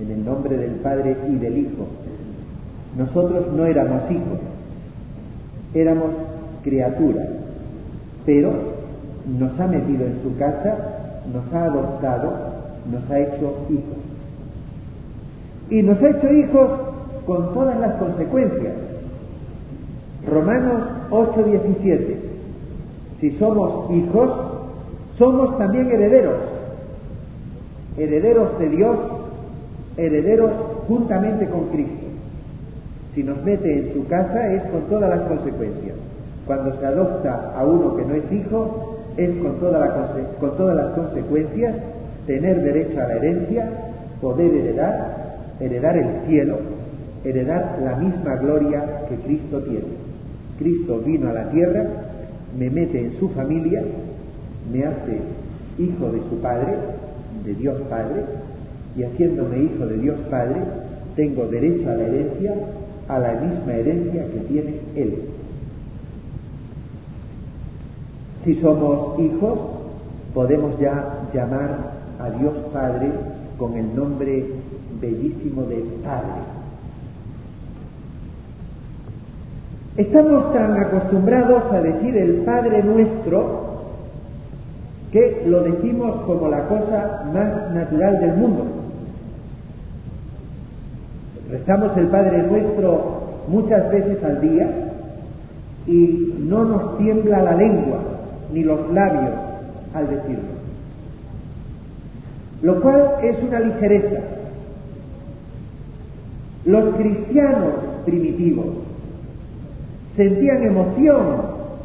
en 0.00 0.10
el 0.10 0.24
nombre 0.24 0.56
del 0.56 0.72
Padre 0.76 1.16
y 1.28 1.36
del 1.36 1.58
Hijo. 1.58 1.86
Nosotros 2.96 3.52
no 3.52 3.66
éramos 3.66 4.10
hijos, 4.10 4.38
éramos 5.74 6.10
criaturas, 6.62 7.28
pero 8.24 8.52
nos 9.38 9.58
ha 9.58 9.66
metido 9.66 10.06
en 10.06 10.22
su 10.22 10.36
casa, 10.36 10.76
nos 11.32 11.52
ha 11.52 11.64
adoptado, 11.64 12.32
nos 12.90 13.10
ha 13.10 13.18
hecho 13.18 13.66
hijos. 13.68 13.98
Y 15.70 15.82
nos 15.82 16.00
ha 16.00 16.10
hecho 16.10 16.32
hijos 16.32 16.70
con 17.26 17.52
todas 17.52 17.78
las 17.78 17.94
consecuencias. 17.96 18.74
Romanos 20.26 20.82
8:17. 21.10 22.16
Si 23.20 23.30
somos 23.38 23.90
hijos, 23.90 24.30
somos 25.18 25.58
también 25.58 25.90
herederos. 25.90 26.36
Herederos 27.96 28.58
de 28.58 28.68
Dios, 28.68 28.96
herederos 29.96 30.50
juntamente 30.86 31.46
con 31.46 31.66
Cristo. 31.70 32.06
Si 33.14 33.24
nos 33.24 33.42
mete 33.44 33.78
en 33.78 33.94
su 33.94 34.06
casa 34.06 34.52
es 34.52 34.62
con 34.70 34.82
todas 34.82 35.10
las 35.10 35.28
consecuencias. 35.28 35.96
Cuando 36.46 36.78
se 36.78 36.86
adopta 36.86 37.52
a 37.56 37.64
uno 37.64 37.96
que 37.96 38.04
no 38.04 38.14
es 38.14 38.32
hijo, 38.32 38.96
es 39.16 39.30
con, 39.42 39.54
con 39.54 40.56
todas 40.56 40.76
las 40.76 40.90
consecuencias 40.94 41.74
tener 42.26 42.62
derecho 42.62 43.00
a 43.00 43.08
la 43.08 43.16
herencia, 43.16 43.68
poder 44.20 44.54
heredar, 44.54 45.38
heredar 45.60 45.96
el 45.96 46.28
cielo, 46.28 46.58
heredar 47.24 47.78
la 47.82 47.96
misma 47.96 48.36
gloria 48.36 48.84
que 49.08 49.16
Cristo 49.16 49.60
tiene. 49.62 50.08
Cristo 50.58 51.00
vino 51.04 51.30
a 51.30 51.32
la 51.32 51.50
tierra, 51.50 51.84
me 52.56 52.70
mete 52.70 53.00
en 53.00 53.18
su 53.18 53.28
familia, 53.30 53.82
me 54.72 54.84
hace 54.84 55.20
hijo 55.78 56.10
de 56.10 56.18
su 56.28 56.40
Padre, 56.40 56.74
de 57.44 57.54
Dios 57.54 57.80
Padre, 57.88 58.24
y 58.96 59.04
haciéndome 59.04 59.62
hijo 59.62 59.86
de 59.86 59.98
Dios 59.98 60.18
Padre, 60.30 60.56
tengo 61.16 61.46
derecho 61.46 61.88
a 61.90 61.94
la 61.94 62.04
herencia, 62.04 62.54
a 63.08 63.18
la 63.18 63.32
misma 63.34 63.74
herencia 63.74 64.26
que 64.26 64.40
tiene 64.40 64.74
Él. 64.96 65.14
Si 68.44 68.54
somos 68.60 69.18
hijos, 69.18 69.58
podemos 70.34 70.78
ya 70.78 71.28
llamar 71.34 71.92
a 72.18 72.30
Dios 72.30 72.54
Padre 72.72 73.10
con 73.58 73.74
el 73.74 73.94
nombre 73.94 74.46
bellísimo 75.00 75.62
de 75.62 75.84
Padre. 76.04 76.58
Estamos 79.96 80.52
tan 80.52 80.76
acostumbrados 80.78 81.64
a 81.72 81.80
decir 81.80 82.16
el 82.16 82.42
Padre 82.42 82.84
nuestro 82.84 83.67
que 85.12 85.44
lo 85.46 85.62
decimos 85.62 86.22
como 86.26 86.48
la 86.48 86.68
cosa 86.68 87.24
más 87.32 87.72
natural 87.72 88.20
del 88.20 88.36
mundo. 88.36 88.66
Rezamos 91.50 91.96
el 91.96 92.08
Padre 92.08 92.42
nuestro 92.42 93.22
muchas 93.48 93.90
veces 93.90 94.22
al 94.22 94.40
día 94.40 94.68
y 95.86 96.34
no 96.40 96.64
nos 96.64 96.98
tiembla 96.98 97.42
la 97.42 97.54
lengua 97.54 98.00
ni 98.52 98.62
los 98.62 98.92
labios 98.92 99.32
al 99.94 100.08
decirlo. 100.10 100.58
Lo 102.60 102.80
cual 102.82 103.12
es 103.22 103.36
una 103.42 103.60
ligereza. 103.60 104.20
Los 106.66 106.94
cristianos 106.96 107.72
primitivos 108.04 108.66
sentían 110.16 110.64
emoción 110.64 111.24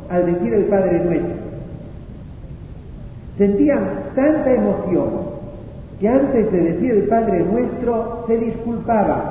al 0.09 0.25
decir 0.25 0.53
el 0.53 0.65
Padre 0.65 1.03
Nuestro. 1.05 1.42
Sentían 3.37 4.11
tanta 4.15 4.53
emoción 4.53 5.09
que 5.99 6.07
antes 6.07 6.51
de 6.51 6.61
decir 6.61 6.91
el 6.91 7.03
Padre 7.03 7.43
Nuestro 7.43 8.25
se 8.27 8.37
disculpaban. 8.37 9.21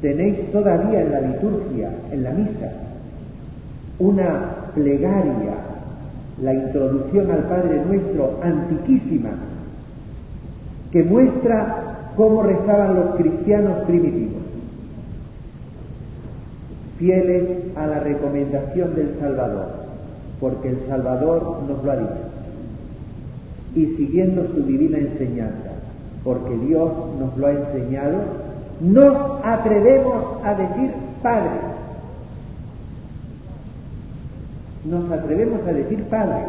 Tenéis 0.00 0.52
todavía 0.52 1.00
en 1.00 1.10
la 1.10 1.20
liturgia, 1.20 1.90
en 2.10 2.22
la 2.22 2.30
misa, 2.30 2.72
una 3.98 4.50
plegaria, 4.74 5.54
la 6.42 6.54
introducción 6.54 7.30
al 7.30 7.44
Padre 7.44 7.82
Nuestro 7.86 8.40
antiquísima, 8.42 9.30
que 10.92 11.02
muestra 11.02 12.10
cómo 12.16 12.42
rezaban 12.42 12.94
los 12.94 13.16
cristianos 13.16 13.84
primitivos, 13.84 14.42
fieles 16.98 17.48
a 17.76 17.86
la 17.86 18.00
recomendación 18.00 18.94
del 18.94 19.16
Salvador, 19.18 19.83
porque 20.40 20.70
el 20.70 20.78
Salvador 20.88 21.58
nos 21.68 21.84
lo 21.84 21.92
ha 21.92 21.96
dicho, 21.96 22.12
y 23.74 23.86
siguiendo 23.96 24.46
su 24.54 24.62
divina 24.62 24.98
enseñanza, 24.98 25.70
porque 26.22 26.56
Dios 26.58 26.90
nos 27.18 27.36
lo 27.36 27.46
ha 27.46 27.52
enseñado, 27.52 28.18
nos 28.80 29.16
atrevemos 29.44 30.44
a 30.44 30.54
decir 30.54 30.90
Padre, 31.22 31.50
nos 34.84 35.10
atrevemos 35.10 35.66
a 35.66 35.72
decir 35.72 36.04
Padre, 36.04 36.44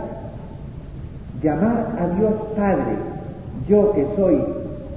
llamar 1.42 1.96
a 2.00 2.08
Dios 2.20 2.34
Padre, 2.56 2.96
yo 3.68 3.92
que 3.94 4.06
soy 4.16 4.42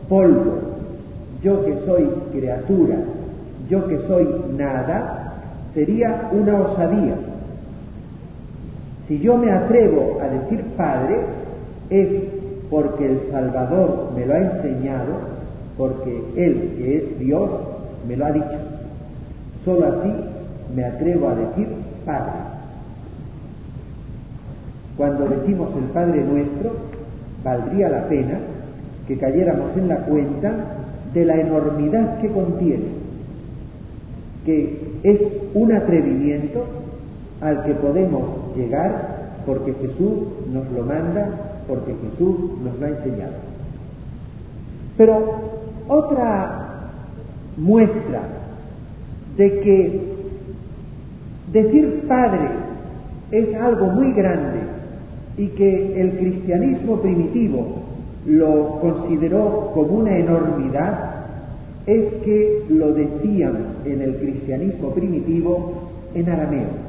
polvo, 0.08 0.58
yo 1.42 1.64
que 1.64 1.78
soy 1.86 2.08
criatura, 2.32 2.96
yo 3.68 3.86
que 3.86 3.98
soy 4.06 4.28
nada, 4.56 5.34
sería 5.74 6.28
una 6.32 6.60
osadía. 6.60 7.14
Si 9.08 9.18
yo 9.20 9.38
me 9.38 9.50
atrevo 9.50 10.18
a 10.20 10.28
decir 10.28 10.62
Padre, 10.76 11.16
es 11.88 12.08
porque 12.68 13.06
el 13.06 13.20
Salvador 13.30 14.12
me 14.14 14.26
lo 14.26 14.34
ha 14.34 14.38
enseñado, 14.38 15.14
porque 15.78 16.22
Él, 16.36 16.74
que 16.76 16.96
es 16.98 17.18
Dios, 17.18 17.48
me 18.06 18.16
lo 18.16 18.26
ha 18.26 18.32
dicho. 18.32 18.58
Solo 19.64 19.86
así 19.86 20.12
me 20.76 20.84
atrevo 20.84 21.28
a 21.28 21.34
decir 21.34 21.68
Padre. 22.04 22.32
Cuando 24.98 25.26
decimos 25.26 25.70
el 25.78 25.84
Padre 25.84 26.24
nuestro, 26.24 26.72
valdría 27.42 27.88
la 27.88 28.08
pena 28.08 28.38
que 29.06 29.16
cayéramos 29.16 29.74
en 29.76 29.88
la 29.88 29.96
cuenta 30.00 30.52
de 31.14 31.24
la 31.24 31.40
enormidad 31.40 32.20
que 32.20 32.28
contiene, 32.28 32.88
que 34.44 34.82
es 35.02 35.20
un 35.54 35.72
atrevimiento 35.72 36.66
al 37.40 37.64
que 37.64 37.72
podemos 37.74 38.47
llegar 38.58 39.42
porque 39.46 39.72
Jesús 39.74 40.12
nos 40.52 40.70
lo 40.72 40.84
manda, 40.84 41.30
porque 41.66 41.94
Jesús 41.94 42.36
nos 42.62 42.78
lo 42.78 42.86
ha 42.86 42.90
enseñado. 42.90 43.32
Pero 44.96 45.24
otra 45.88 46.90
muestra 47.56 48.20
de 49.36 49.60
que 49.60 50.00
decir 51.52 52.04
Padre 52.08 52.48
es 53.30 53.54
algo 53.54 53.86
muy 53.86 54.12
grande 54.12 54.60
y 55.36 55.46
que 55.48 56.00
el 56.00 56.18
cristianismo 56.18 56.96
primitivo 56.96 57.66
lo 58.26 58.80
consideró 58.80 59.70
como 59.72 60.00
una 60.00 60.18
enormidad, 60.18 61.14
es 61.86 62.12
que 62.24 62.64
lo 62.68 62.92
decían 62.92 63.56
en 63.84 64.02
el 64.02 64.16
cristianismo 64.16 64.90
primitivo 64.90 65.72
en 66.14 66.28
arameo. 66.28 66.87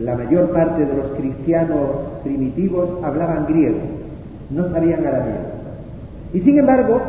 La 0.00 0.14
mayor 0.14 0.50
parte 0.50 0.84
de 0.84 0.94
los 0.94 1.06
cristianos 1.16 1.78
primitivos 2.22 3.02
hablaban 3.02 3.46
griego, 3.46 3.78
no 4.50 4.70
sabían 4.70 5.04
arameo. 5.04 5.58
Y 6.32 6.40
sin 6.40 6.58
embargo, 6.58 7.00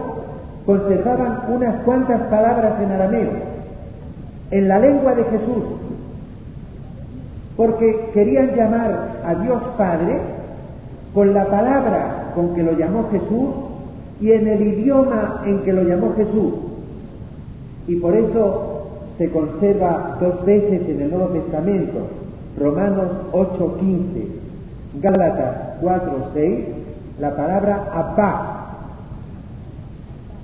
conservaban 0.65 1.39
unas 1.49 1.83
cuantas 1.83 2.21
palabras 2.23 2.81
en 2.81 2.91
arameo, 2.91 3.31
en 4.51 4.67
la 4.67 4.79
lengua 4.79 5.13
de 5.13 5.23
Jesús, 5.25 5.63
porque 7.55 8.09
querían 8.13 8.55
llamar 8.55 9.21
a 9.23 9.35
Dios 9.35 9.61
Padre 9.77 10.19
con 11.13 11.33
la 11.33 11.45
palabra 11.45 12.31
con 12.33 12.55
que 12.55 12.63
lo 12.63 12.73
llamó 12.73 13.09
Jesús 13.11 13.49
y 14.21 14.31
en 14.31 14.47
el 14.47 14.61
idioma 14.61 15.41
en 15.45 15.59
que 15.59 15.73
lo 15.73 15.83
llamó 15.83 16.13
Jesús. 16.15 16.53
Y 17.87 17.95
por 17.97 18.15
eso 18.15 18.87
se 19.17 19.29
conserva 19.29 20.17
dos 20.19 20.45
veces 20.45 20.87
en 20.87 21.01
el 21.01 21.09
Nuevo 21.09 21.27
Testamento 21.27 22.18
Romanos 22.59 23.09
8:15, 23.31 24.27
Gálatas 25.01 25.55
4:6, 25.81 26.65
la 27.19 27.35
palabra 27.35 27.85
Abba. 27.93 28.55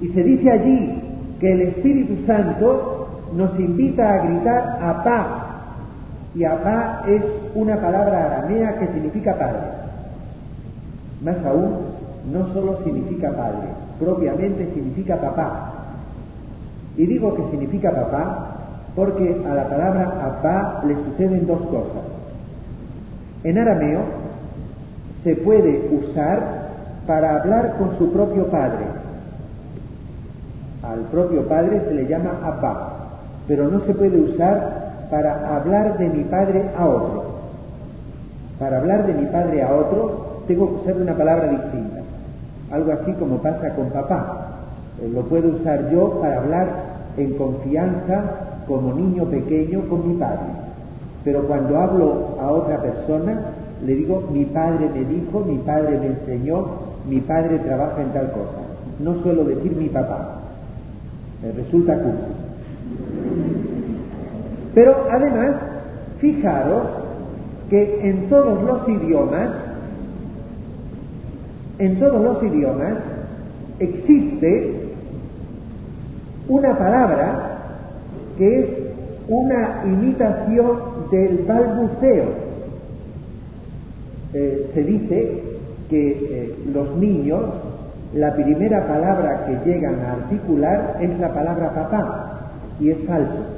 Y 0.02 0.08
se 0.10 0.24
dice 0.24 0.52
allí 0.52 1.02
que 1.40 1.52
el 1.52 1.62
Espíritu 1.62 2.26
Santo 2.26 3.08
nos 3.36 3.60
invita 3.60 4.14
a 4.14 4.26
gritar 4.26 4.80
Abba. 4.82 5.42
Y 6.36 6.44
Abba 6.44 7.04
es 7.08 7.22
una 7.54 7.78
palabra 7.78 8.26
aramea 8.26 8.80
que 8.80 8.88
significa 8.88 9.38
padre. 9.38 9.86
Más 11.24 11.38
aún, 11.46 11.96
no 12.32 12.54
solo 12.54 12.84
significa 12.84 13.32
padre, 13.32 13.68
propiamente 14.00 14.72
significa 14.74 15.18
papá. 15.18 15.72
Y 16.98 17.06
digo 17.06 17.36
que 17.36 17.52
significa 17.52 17.92
papá 17.92 18.55
porque 18.96 19.44
a 19.50 19.54
la 19.54 19.68
palabra 19.68 20.14
Abba 20.24 20.84
le 20.88 20.96
suceden 20.96 21.46
dos 21.46 21.62
cosas. 21.64 22.04
En 23.44 23.58
arameo 23.58 24.00
se 25.24 25.36
puede 25.36 25.90
usar 25.92 26.66
para 27.06 27.42
hablar 27.42 27.76
con 27.78 27.98
su 27.98 28.12
propio 28.12 28.48
padre. 28.48 28.86
Al 30.82 31.00
propio 31.12 31.48
padre 31.48 31.82
se 31.82 31.94
le 31.94 32.08
llama 32.08 32.40
Abba, 32.44 32.94
pero 33.48 33.68
no 33.68 33.82
se 33.82 33.94
puede 33.94 34.18
usar 34.18 34.86
para 35.10 35.56
hablar 35.58 35.98
de 35.98 36.10
mi 36.10 36.24
padre 36.24 36.64
a 36.78 36.86
otro. 36.86 37.26
Para 38.60 38.78
hablar 38.78 39.06
de 39.06 39.14
mi 39.14 39.26
padre 39.26 39.62
a 39.62 39.74
otro 39.74 40.44
tengo 40.48 40.68
que 40.68 40.82
usar 40.82 41.02
una 41.02 41.14
palabra 41.14 41.48
distinta. 41.48 42.02
Algo 42.72 42.94
así 42.94 43.12
como 43.14 43.38
pasa 43.38 43.70
con 43.76 43.90
papá. 43.90 44.52
Lo 45.14 45.22
puedo 45.24 45.50
usar 45.50 45.90
yo 45.92 46.22
para 46.22 46.38
hablar 46.38 46.68
en 47.18 47.34
confianza 47.34 48.24
como 48.68 48.94
niño 48.94 49.26
pequeño 49.26 49.82
con 49.90 50.08
mi 50.08 50.16
padre. 50.16 50.66
Pero 51.24 51.44
cuando 51.48 51.78
hablo 51.78 52.38
a 52.40 52.52
otra 52.52 52.82
persona, 52.82 53.40
le 53.86 53.96
digo, 53.96 54.24
mi 54.32 54.46
padre 54.46 54.90
me 54.94 55.04
dijo, 55.06 55.40
mi 55.42 55.58
padre 55.58 56.00
me 56.00 56.08
enseñó, 56.08 56.66
mi 57.08 57.20
padre 57.22 57.60
trabaja 57.60 58.02
en 58.02 58.10
tal 58.10 58.32
cosa. 58.32 58.62
No 59.00 59.22
suelo 59.22 59.44
decir 59.44 59.76
mi 59.76 59.90
papá. 59.90 60.40
Me 61.42 61.52
resulta 61.52 61.96
cursi. 61.96 62.32
Pero 64.74 64.96
además, 65.12 65.56
fijaros 66.20 66.84
que 67.70 68.10
en 68.10 68.30
todos 68.30 68.64
los 68.64 68.88
idiomas, 68.88 69.50
en 71.80 72.00
todos 72.00 72.22
los 72.22 72.44
idiomas, 72.44 72.94
existe 73.80 74.92
una 76.48 76.78
palabra 76.78 77.55
que 78.38 78.60
es 78.60 78.66
una 79.28 79.84
imitación 79.86 80.78
del 81.12 81.46
balbuceo. 81.48 82.46
Eh, 84.34 84.70
se 84.74 84.84
dice 84.84 85.44
que 85.90 86.10
eh, 86.12 86.56
los 86.74 86.96
niños, 86.98 87.42
la 88.14 88.34
primera 88.34 88.88
palabra 88.88 89.46
que 89.46 89.70
llegan 89.70 90.00
a 90.02 90.14
articular 90.14 90.98
es 91.02 91.20
la 91.20 91.34
palabra 91.34 91.74
papá, 91.74 92.36
y 92.80 92.90
es 92.90 92.98
falso. 93.08 93.56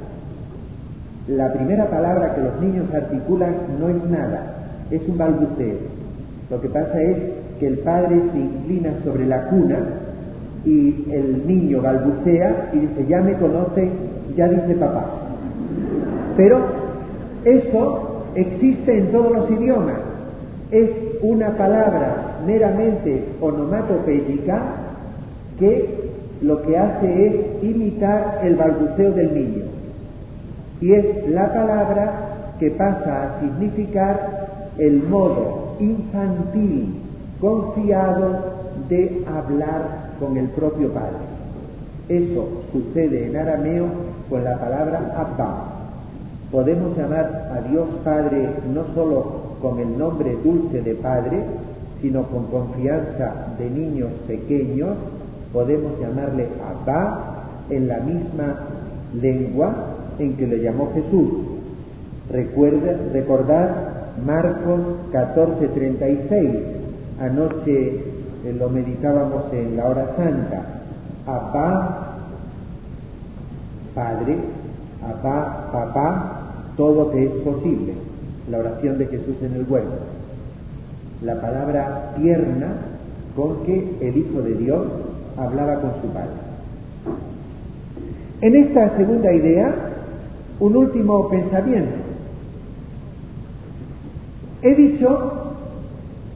La 1.26 1.52
primera 1.52 1.90
palabra 1.90 2.34
que 2.34 2.42
los 2.42 2.60
niños 2.60 2.86
articulan 2.94 3.54
no 3.78 3.88
es 3.88 4.04
nada, 4.10 4.54
es 4.90 5.02
un 5.08 5.18
balbuceo. 5.18 5.76
Lo 6.50 6.60
que 6.60 6.68
pasa 6.68 7.02
es 7.02 7.16
que 7.60 7.66
el 7.66 7.78
padre 7.78 8.22
se 8.32 8.38
inclina 8.38 8.92
sobre 9.04 9.26
la 9.26 9.48
cuna 9.48 9.78
y 10.64 11.04
el 11.10 11.46
niño 11.46 11.82
balbucea 11.82 12.70
y 12.72 12.78
dice, 12.78 13.06
ya 13.08 13.20
me 13.20 13.34
conoce 13.34 13.90
ya 14.38 14.46
dice 14.46 14.74
papá. 14.76 15.04
Pero 16.36 16.60
eso 17.44 18.22
existe 18.36 18.96
en 18.96 19.10
todos 19.10 19.32
los 19.32 19.50
idiomas. 19.50 19.98
Es 20.70 20.90
una 21.22 21.50
palabra 21.56 22.38
meramente 22.46 23.24
onomatopéyica 23.40 24.62
que 25.58 26.08
lo 26.40 26.62
que 26.62 26.78
hace 26.78 27.26
es 27.26 27.64
imitar 27.64 28.40
el 28.44 28.54
balbuceo 28.54 29.10
del 29.10 29.34
niño. 29.34 29.64
Y 30.80 30.92
es 30.92 31.28
la 31.28 31.52
palabra 31.52 32.12
que 32.60 32.70
pasa 32.70 33.24
a 33.24 33.40
significar 33.40 34.74
el 34.78 35.02
modo 35.02 35.74
infantil, 35.80 36.94
confiado 37.40 38.58
de 38.88 39.24
hablar 39.26 40.12
con 40.20 40.36
el 40.36 40.46
propio 40.50 40.92
Padre. 40.92 41.26
Eso 42.08 42.62
sucede 42.70 43.26
en 43.26 43.36
arameo 43.36 44.07
con 44.28 44.44
la 44.44 44.58
palabra 44.58 45.14
Abba. 45.16 45.64
Podemos 46.50 46.96
llamar 46.96 47.50
a 47.52 47.68
Dios 47.68 47.86
Padre 48.04 48.48
no 48.72 48.84
solo 48.94 49.48
con 49.60 49.78
el 49.78 49.98
nombre 49.98 50.36
dulce 50.42 50.82
de 50.82 50.94
Padre, 50.94 51.42
sino 52.00 52.22
con 52.24 52.46
confianza 52.46 53.54
de 53.58 53.70
niños 53.70 54.10
pequeños, 54.26 54.96
podemos 55.52 55.98
llamarle 56.00 56.48
Abba 56.64 57.44
en 57.70 57.88
la 57.88 57.98
misma 57.98 58.56
lengua 59.20 59.74
en 60.18 60.36
que 60.36 60.46
le 60.46 60.60
llamó 60.60 60.90
Jesús. 60.94 61.28
Recuerda, 62.30 62.96
recordad 63.12 63.70
Marcos 64.24 64.80
14:36. 65.12 66.50
Anoche 67.20 67.88
eh, 68.44 68.56
lo 68.58 68.68
meditábamos 68.68 69.52
en 69.52 69.76
la 69.76 69.86
hora 69.86 70.14
santa. 70.16 70.62
Abba 71.26 72.07
Padre, 73.98 74.36
papá, 75.00 75.70
papá, 75.72 76.40
todo 76.76 77.06
te 77.06 77.24
es 77.24 77.30
posible. 77.42 77.94
La 78.48 78.58
oración 78.58 78.96
de 78.96 79.06
Jesús 79.06 79.34
en 79.42 79.54
el 79.54 79.66
huerto. 79.68 79.98
La 81.20 81.40
palabra 81.40 82.12
tierna 82.16 82.68
con 83.34 83.64
que 83.64 83.96
el 84.00 84.16
Hijo 84.16 84.40
de 84.42 84.54
Dios 84.54 84.86
hablaba 85.36 85.80
con 85.80 85.90
su 86.00 86.08
Padre. 86.14 86.30
En 88.40 88.54
esta 88.54 88.96
segunda 88.96 89.32
idea, 89.32 89.74
un 90.60 90.76
último 90.76 91.28
pensamiento. 91.28 91.96
He 94.62 94.76
dicho 94.76 95.54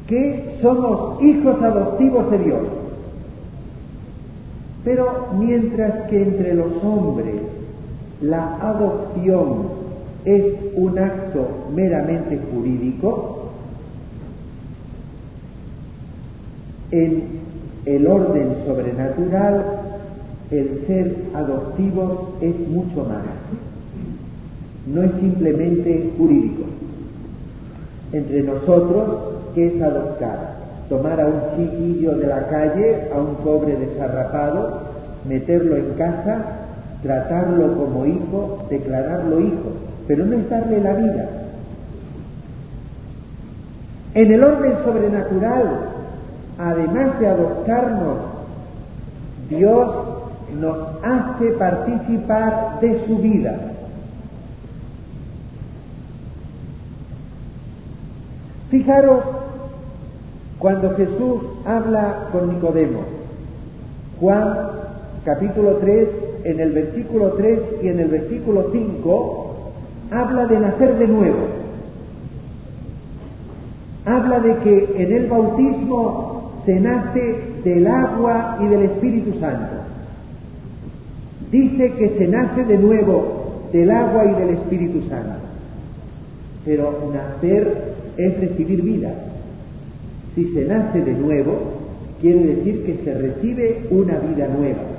que 0.08 0.58
somos 0.60 1.22
hijos 1.22 1.62
adoptivos 1.62 2.28
de 2.28 2.38
Dios. 2.38 2.60
Pero 4.84 5.28
mientras 5.38 6.10
que 6.10 6.22
entre 6.22 6.54
los 6.54 6.72
hombres 6.82 7.51
la 8.22 8.56
adopción 8.60 9.82
es 10.24 10.44
un 10.76 10.98
acto 10.98 11.48
meramente 11.74 12.38
jurídico, 12.52 13.50
en 16.90 17.22
el 17.86 18.06
orden 18.06 18.56
sobrenatural 18.66 19.64
el 20.50 20.84
ser 20.86 21.16
adoptivo 21.34 22.34
es 22.40 22.58
mucho 22.68 23.04
más. 23.04 23.24
No 24.86 25.02
es 25.02 25.12
simplemente 25.18 26.10
jurídico. 26.18 26.64
Entre 28.12 28.42
nosotros, 28.42 29.04
¿qué 29.54 29.68
es 29.68 29.82
adoptar? 29.82 30.62
tomar 30.92 31.18
a 31.22 31.26
un 31.26 31.40
chiquillo 31.56 32.18
de 32.18 32.26
la 32.26 32.48
calle, 32.48 33.08
a 33.14 33.18
un 33.18 33.36
pobre 33.36 33.76
desarrapado, 33.76 34.80
meterlo 35.26 35.76
en 35.76 35.94
casa, 35.94 36.61
tratarlo 37.02 37.76
como 37.76 38.06
hijo, 38.06 38.66
declararlo 38.70 39.40
hijo, 39.40 39.72
pero 40.06 40.24
no 40.24 40.36
es 40.36 40.48
darle 40.48 40.80
la 40.80 40.94
vida. 40.94 41.28
En 44.14 44.32
el 44.32 44.44
orden 44.44 44.74
sobrenatural, 44.84 45.80
además 46.58 47.18
de 47.18 47.26
adoptarnos, 47.28 48.18
Dios 49.48 49.90
nos 50.60 50.78
hace 51.02 51.52
participar 51.52 52.78
de 52.80 53.06
su 53.06 53.18
vida. 53.18 53.58
Fijaros 58.70 59.24
cuando 60.58 60.94
Jesús 60.94 61.42
habla 61.66 62.28
con 62.32 62.54
Nicodemo, 62.54 63.00
Juan 64.20 64.70
capítulo 65.24 65.76
3, 65.78 66.08
en 66.44 66.60
el 66.60 66.72
versículo 66.72 67.32
3 67.32 67.58
y 67.82 67.88
en 67.88 68.00
el 68.00 68.08
versículo 68.08 68.70
5, 68.72 69.56
habla 70.10 70.46
de 70.46 70.60
nacer 70.60 70.98
de 70.98 71.08
nuevo. 71.08 71.38
Habla 74.04 74.40
de 74.40 74.56
que 74.58 74.94
en 74.98 75.12
el 75.12 75.26
bautismo 75.26 76.52
se 76.64 76.80
nace 76.80 77.36
del 77.64 77.86
agua 77.86 78.58
y 78.60 78.66
del 78.66 78.82
Espíritu 78.82 79.38
Santo. 79.38 79.72
Dice 81.50 81.92
que 81.92 82.08
se 82.10 82.26
nace 82.28 82.64
de 82.64 82.78
nuevo 82.78 83.68
del 83.72 83.90
agua 83.90 84.24
y 84.24 84.34
del 84.40 84.50
Espíritu 84.50 85.02
Santo. 85.08 85.40
Pero 86.64 87.12
nacer 87.12 87.94
es 88.16 88.40
recibir 88.40 88.82
vida. 88.82 89.14
Si 90.34 90.46
se 90.52 90.64
nace 90.64 91.00
de 91.00 91.12
nuevo, 91.12 91.58
quiere 92.20 92.54
decir 92.54 92.84
que 92.84 92.96
se 93.04 93.14
recibe 93.14 93.86
una 93.90 94.14
vida 94.18 94.48
nueva. 94.48 94.91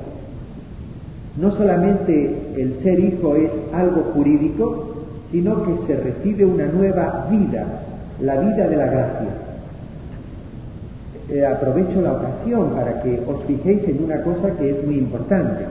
No 1.37 1.51
solamente 1.51 2.53
el 2.55 2.79
ser 2.83 2.99
hijo 2.99 3.35
es 3.35 3.51
algo 3.73 4.03
jurídico, 4.13 4.93
sino 5.31 5.63
que 5.63 5.87
se 5.87 5.99
recibe 5.99 6.45
una 6.45 6.67
nueva 6.67 7.27
vida, 7.29 7.65
la 8.21 8.39
vida 8.39 8.67
de 8.67 8.75
la 8.75 8.85
gracia. 8.85 9.29
Eh, 11.29 11.43
aprovecho 11.45 12.01
la 12.01 12.13
ocasión 12.13 12.69
para 12.75 13.01
que 13.01 13.19
os 13.27 13.43
fijéis 13.45 13.83
en 13.87 14.03
una 14.03 14.21
cosa 14.21 14.51
que 14.59 14.69
es 14.69 14.85
muy 14.85 14.99
importante. 14.99 15.65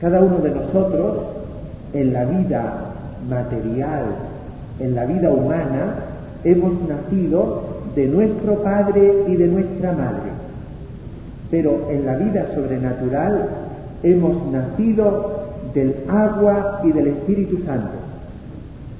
Cada 0.00 0.20
uno 0.22 0.38
de 0.38 0.50
nosotros, 0.50 1.18
en 1.92 2.12
la 2.12 2.24
vida 2.24 2.92
material, 3.28 4.04
en 4.78 4.94
la 4.94 5.06
vida 5.06 5.30
humana, 5.30 5.94
hemos 6.44 6.72
nacido 6.88 7.62
de 7.96 8.06
nuestro 8.06 8.62
Padre 8.62 9.24
y 9.26 9.36
de 9.36 9.48
nuestra 9.48 9.92
Madre. 9.92 10.30
Pero 11.50 11.88
en 11.90 12.06
la 12.06 12.16
vida 12.16 12.46
sobrenatural 12.54 13.48
hemos 14.02 14.50
nacido 14.50 15.42
del 15.74 15.94
agua 16.08 16.80
y 16.84 16.92
del 16.92 17.08
Espíritu 17.08 17.58
Santo. 17.64 17.92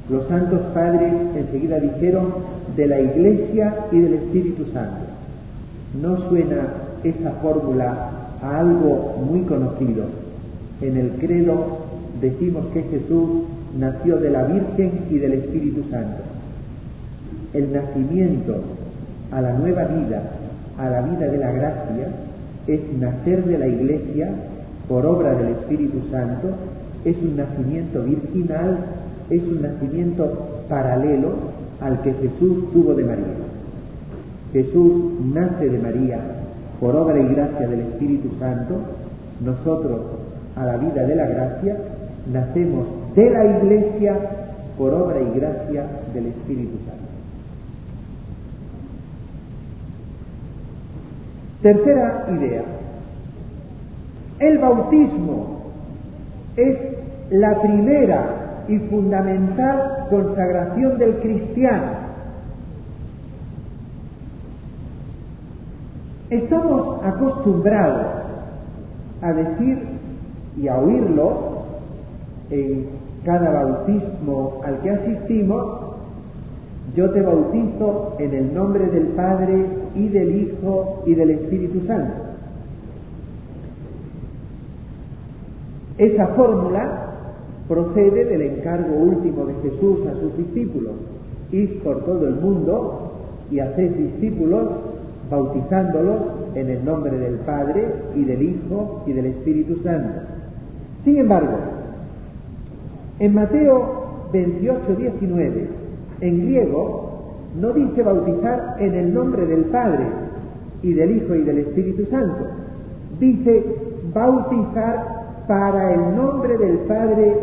Los 0.09 0.27
santos 0.29 0.61
padres 0.75 1.13
enseguida 1.37 1.79
dijeron 1.79 2.35
de 2.77 2.87
la 2.87 3.01
Iglesia 3.01 3.75
y 3.93 4.01
del 4.01 4.15
Espíritu 4.15 4.65
Santo. 4.73 5.05
¿No 6.01 6.29
suena 6.29 6.69
esa 7.05 7.33
fórmula 7.43 8.11
a 8.43 8.59
algo 8.59 9.17
muy 9.29 9.43
conocido? 9.43 10.05
En 10.81 10.97
el 10.97 11.11
credo 11.13 11.79
decimos 12.21 12.67
que 12.73 12.83
Jesús 12.83 13.45
nació 13.79 14.17
de 14.17 14.31
la 14.31 14.45
Virgen 14.45 14.93
y 15.11 15.19
del 15.19 15.35
Espíritu 15.35 15.85
Santo. 15.91 16.23
El 17.53 17.73
nacimiento 17.73 18.57
a 19.31 19.41
la 19.41 19.53
nueva 19.53 19.85
vida, 19.85 20.23
a 20.79 20.89
la 20.89 21.03
vida 21.03 21.27
de 21.27 21.39
la 21.39 21.53
gracia, 21.53 22.09
es 22.67 22.81
nacer 22.99 23.45
de 23.45 23.59
la 23.59 23.67
Iglesia 23.67 24.33
por 24.93 25.07
obra 25.07 25.35
del 25.35 25.53
Espíritu 25.53 26.03
Santo, 26.11 26.51
es 27.07 27.17
un 27.17 27.35
nacimiento 27.35 28.03
virginal, 28.03 28.77
es 29.31 29.43
un 29.43 29.63
nacimiento 29.63 30.67
paralelo 30.69 31.31
al 31.81 32.03
que 32.03 32.13
Jesús 32.13 32.71
tuvo 32.75 32.93
de 32.93 33.03
María. 33.03 33.25
Jesús 34.53 35.15
nace 35.33 35.71
de 35.71 35.79
María 35.79 36.21
por 36.79 36.95
obra 36.95 37.19
y 37.19 37.27
gracia 37.35 37.67
del 37.69 37.81
Espíritu 37.81 38.33
Santo, 38.39 38.81
nosotros 39.43 39.99
a 40.57 40.67
la 40.67 40.77
vida 40.77 41.07
de 41.07 41.17
la 41.17 41.27
gracia 41.27 41.75
nacemos 42.31 42.87
de 43.17 43.31
la 43.31 43.45
Iglesia 43.47 44.15
por 44.77 44.93
obra 44.93 45.23
y 45.23 45.39
gracia 45.39 45.87
del 46.13 46.27
Espíritu 46.27 46.77
Santo. 46.85 47.03
Tercera 51.63 52.27
idea. 52.31 52.82
El 54.43 54.59
bautismo 54.59 55.61
es 56.57 56.77
la 57.31 57.61
primera 57.61 58.65
y 58.67 58.77
fundamental 58.77 60.09
consagración 60.11 60.99
del 60.99 61.19
cristiano. 61.19 61.93
Estamos 66.29 67.05
acostumbrados 67.05 68.07
a 69.23 69.33
decir 69.33 69.79
y 70.61 70.67
a 70.67 70.77
oírlo 70.77 71.63
en 72.51 72.89
cada 73.25 73.49
bautismo 73.49 74.61
al 74.67 74.81
que 74.81 74.91
asistimos, 74.91 75.83
yo 76.97 77.11
te 77.13 77.23
bautizo 77.23 78.17
en 78.19 78.35
el 78.35 78.53
nombre 78.53 78.87
del 78.87 79.07
Padre 79.09 79.67
y 79.95 80.09
del 80.09 80.35
Hijo 80.35 81.05
y 81.07 81.15
del 81.15 81.31
Espíritu 81.31 81.87
Santo. 81.87 82.32
Esa 85.99 86.29
fórmula 86.29 87.13
procede 87.69 88.25
del 88.25 88.43
encargo 88.43 88.97
último 88.97 89.47
de 89.47 89.55
Jesús 89.63 90.01
a 90.07 90.21
sus 90.21 90.37
discípulos. 90.37 90.93
Id 91.51 91.83
por 91.83 92.05
todo 92.05 92.27
el 92.27 92.35
mundo 92.37 93.13
y 93.51 93.61
haced 93.61 93.91
discípulos 93.93 94.69
bautizándolos 95.31 96.21
en 96.55 96.71
el 96.71 96.85
nombre 96.85 97.19
del 97.19 97.37
Padre 97.41 97.87
y 98.15 98.25
del 98.25 98.43
Hijo 98.43 99.03
y 99.07 99.13
del 99.13 99.27
Espíritu 99.27 99.77
Santo. 99.83 100.21
Sin 101.05 101.19
embargo, 101.19 101.57
en 103.19 103.35
Mateo 103.35 104.29
28, 104.33 104.95
19, 104.97 105.69
en 106.21 106.41
griego, 106.43 107.13
no 107.61 107.73
dice 107.73 108.03
bautizar 108.03 108.77
en 108.79 108.95
el 108.95 109.13
nombre 109.13 109.47
del 109.47 109.65
Padre 109.67 110.07
y 110.83 110.95
del 110.95 111.17
Hijo 111.17 111.35
y 111.35 111.43
del 111.43 111.59
Espíritu 111.59 112.07
Santo. 112.07 112.47
Dice 113.19 113.65
bautizar 114.13 115.22
para 115.53 115.93
el 115.93 116.17
nombre 116.17 116.57
del 116.57 116.79
Padre 116.89 117.35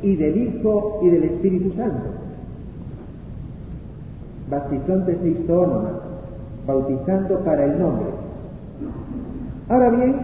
y 0.00 0.14
del 0.14 0.36
Hijo 0.36 1.00
y 1.02 1.10
del 1.10 1.24
Espíritu 1.24 1.72
Santo. 1.72 2.10
Baptizonte 4.48 5.16
se 5.16 5.28
bautizando 6.64 7.40
para 7.40 7.64
el 7.64 7.76
nombre. 7.76 8.06
Ahora 9.68 9.90
bien, 9.90 10.14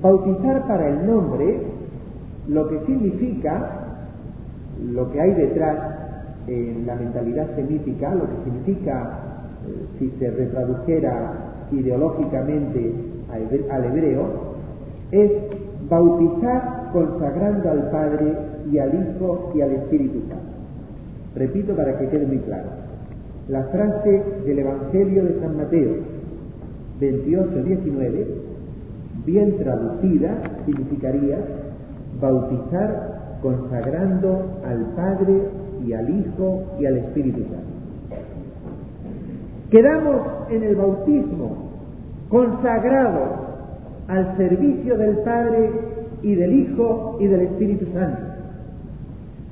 bautizar 0.00 0.68
para 0.68 0.88
el 0.88 1.04
nombre, 1.04 1.62
lo 2.46 2.68
que 2.68 2.78
significa, 2.86 3.70
lo 4.80 5.10
que 5.10 5.20
hay 5.20 5.34
detrás 5.34 5.78
en 6.46 6.86
la 6.86 6.94
mentalidad 6.94 7.56
semítica, 7.56 8.14
lo 8.14 8.26
que 8.26 8.44
significa, 8.44 9.18
eh, 9.66 9.86
si 9.98 10.10
se 10.20 10.30
retradujera 10.30 11.32
ideológicamente 11.72 12.94
al 13.68 13.84
hebreo, 13.84 14.26
es 15.10 15.32
bautizar 15.88 16.90
consagrando 16.92 17.70
al 17.70 17.90
Padre 17.90 18.34
y 18.70 18.78
al 18.78 18.94
Hijo 18.94 19.52
y 19.54 19.60
al 19.60 19.72
Espíritu 19.72 20.20
Santo. 20.28 20.58
Repito 21.34 21.74
para 21.74 21.98
que 21.98 22.08
quede 22.08 22.26
muy 22.26 22.38
claro. 22.38 22.68
La 23.48 23.64
frase 23.64 24.22
del 24.44 24.58
Evangelio 24.58 25.24
de 25.24 25.40
San 25.40 25.56
Mateo 25.56 25.96
28-19, 27.00 28.26
bien 29.24 29.56
traducida, 29.58 30.42
significaría 30.66 31.38
bautizar 32.20 33.38
consagrando 33.40 34.60
al 34.66 34.84
Padre 34.96 35.42
y 35.86 35.92
al 35.92 36.10
Hijo 36.10 36.64
y 36.78 36.86
al 36.86 36.98
Espíritu 36.98 37.40
Santo. 37.44 37.78
Quedamos 39.70 40.22
en 40.50 40.64
el 40.64 40.76
bautismo 40.76 41.68
consagrados 42.28 43.47
al 44.08 44.36
servicio 44.36 44.96
del 44.98 45.18
Padre 45.18 45.70
y 46.22 46.34
del 46.34 46.52
Hijo 46.52 47.18
y 47.20 47.26
del 47.26 47.42
Espíritu 47.42 47.86
Santo. 47.92 48.20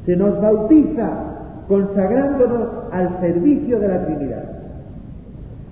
Se 0.05 0.16
nos 0.16 0.40
bautiza 0.40 1.64
consagrándonos 1.69 2.92
al 2.92 3.21
servicio 3.21 3.79
de 3.79 3.88
la 3.88 4.05
Trinidad. 4.07 4.45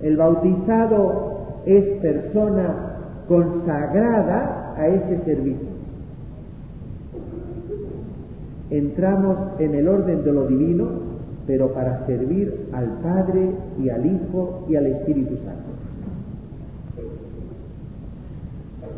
El 0.01 0.17
bautizado 0.17 1.61
es 1.65 1.85
persona 1.99 2.95
consagrada 3.27 4.75
a 4.77 4.87
ese 4.87 5.19
servicio 5.25 5.75
entramos 8.69 9.37
en 9.59 9.75
el 9.75 9.87
orden 9.87 10.23
de 10.23 10.33
lo 10.33 10.47
divino, 10.47 10.87
pero 11.47 11.73
para 11.73 12.05
servir 12.05 12.67
al 12.73 12.99
Padre 13.03 13.51
y 13.81 13.89
al 13.89 14.05
Hijo 14.05 14.65
y 14.67 14.75
al 14.75 14.87
Espíritu 14.87 15.37
Santo. 15.37 15.64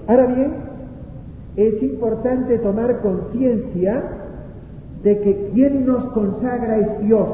Ahora 0.08 0.26
bien, 0.28 0.54
es 1.58 1.84
importante 1.84 2.60
tomar 2.60 3.02
conciencia 3.02 4.04
de 5.04 5.20
que 5.20 5.50
quien 5.54 5.86
nos 5.86 6.06
consagra 6.12 6.78
es 6.78 7.00
Dios. 7.06 7.28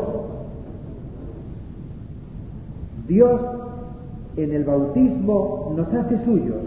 Dios 3.08 3.42
en 4.38 4.54
el 4.54 4.64
bautismo 4.64 5.74
nos 5.76 5.94
hace 5.94 6.24
suyos. 6.26 6.58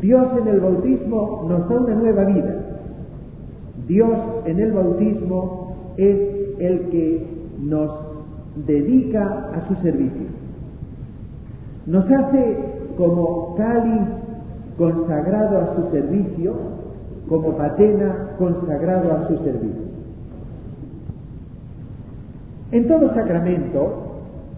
Dios 0.00 0.28
en 0.38 0.48
el 0.48 0.60
bautismo 0.60 1.46
nos 1.48 1.68
da 1.68 1.78
una 1.78 1.94
nueva 1.94 2.24
vida. 2.24 2.56
Dios 3.86 4.18
en 4.46 4.58
el 4.58 4.72
bautismo 4.72 5.76
es 5.96 6.18
el 6.58 6.80
que 6.90 7.26
nos 7.60 7.90
dedica 8.66 9.50
a 9.54 9.68
su 9.68 9.74
servicio. 9.76 10.33
Nos 11.86 12.10
hace 12.10 12.56
como 12.96 13.54
cáliz 13.56 14.02
consagrado 14.78 15.58
a 15.58 15.76
su 15.76 15.90
servicio, 15.90 16.54
como 17.28 17.56
patena 17.56 18.30
consagrado 18.38 19.12
a 19.12 19.28
su 19.28 19.36
servicio. 19.38 19.84
En 22.72 22.88
todo 22.88 23.14
sacramento, 23.14 23.92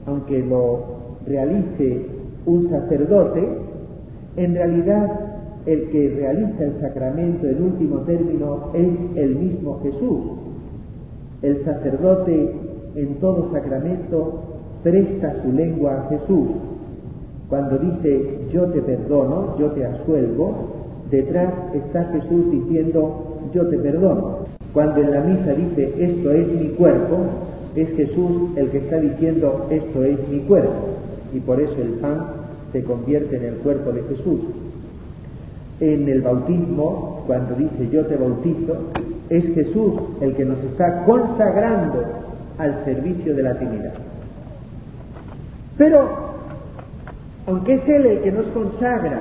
aunque 0.06 0.42
lo 0.44 0.96
realice 1.26 2.06
un 2.46 2.70
sacerdote, 2.70 3.46
en 4.36 4.54
realidad 4.54 5.20
el 5.66 5.90
que 5.90 6.14
realiza 6.16 6.64
el 6.64 6.80
sacramento 6.80 7.46
en 7.46 7.62
último 7.62 7.98
término 8.00 8.70
es 8.72 9.16
el 9.16 9.36
mismo 9.36 9.80
Jesús. 9.82 10.20
El 11.42 11.64
sacerdote 11.64 12.54
en 12.94 13.14
todo 13.16 13.50
sacramento 13.52 14.42
presta 14.82 15.42
su 15.42 15.52
lengua 15.52 16.04
a 16.04 16.08
Jesús. 16.08 16.48
Cuando 17.48 17.78
dice 17.78 18.40
yo 18.52 18.64
te 18.66 18.82
perdono, 18.82 19.56
yo 19.59 19.70
te 19.72 19.85
asuelvo, 19.85 20.54
detrás 21.11 21.52
está 21.74 22.04
Jesús 22.06 22.50
diciendo 22.50 23.38
yo 23.52 23.66
te 23.68 23.78
perdono. 23.78 24.38
Cuando 24.72 25.00
en 25.00 25.12
la 25.12 25.20
misa 25.20 25.54
dice 25.54 25.92
esto 25.98 26.32
es 26.32 26.48
mi 26.48 26.68
cuerpo, 26.70 27.18
es 27.74 27.88
Jesús 27.90 28.56
el 28.56 28.68
que 28.70 28.78
está 28.78 28.98
diciendo 28.98 29.66
esto 29.70 30.04
es 30.04 30.28
mi 30.28 30.40
cuerpo. 30.40 30.88
Y 31.32 31.40
por 31.40 31.61
eso 31.61 31.80
el 31.80 31.90
pan 32.00 32.26
se 32.72 32.82
convierte 32.82 33.37
en 33.37 33.44
el 33.44 33.54
cuerpo 33.56 33.92
de 33.92 34.02
Jesús. 34.02 34.40
En 35.80 36.09
el 36.09 36.22
bautismo, 36.22 37.22
cuando 37.26 37.54
dice 37.54 37.88
yo 37.90 38.06
te 38.06 38.16
bautizo, 38.16 38.76
es 39.28 39.44
Jesús 39.54 39.92
el 40.20 40.35
que 40.35 40.44
nos 40.44 40.59
está 40.64 41.04
consagrando 41.04 42.02
al 42.59 42.85
servicio 42.85 43.35
de 43.35 43.42
la 43.42 43.54
Trinidad. 43.54 43.92
Pero, 45.76 46.25
aunque 47.46 47.74
es 47.74 47.88
Él 47.88 48.06
el 48.06 48.20
que 48.20 48.32
nos 48.32 48.46
consagra, 48.48 49.20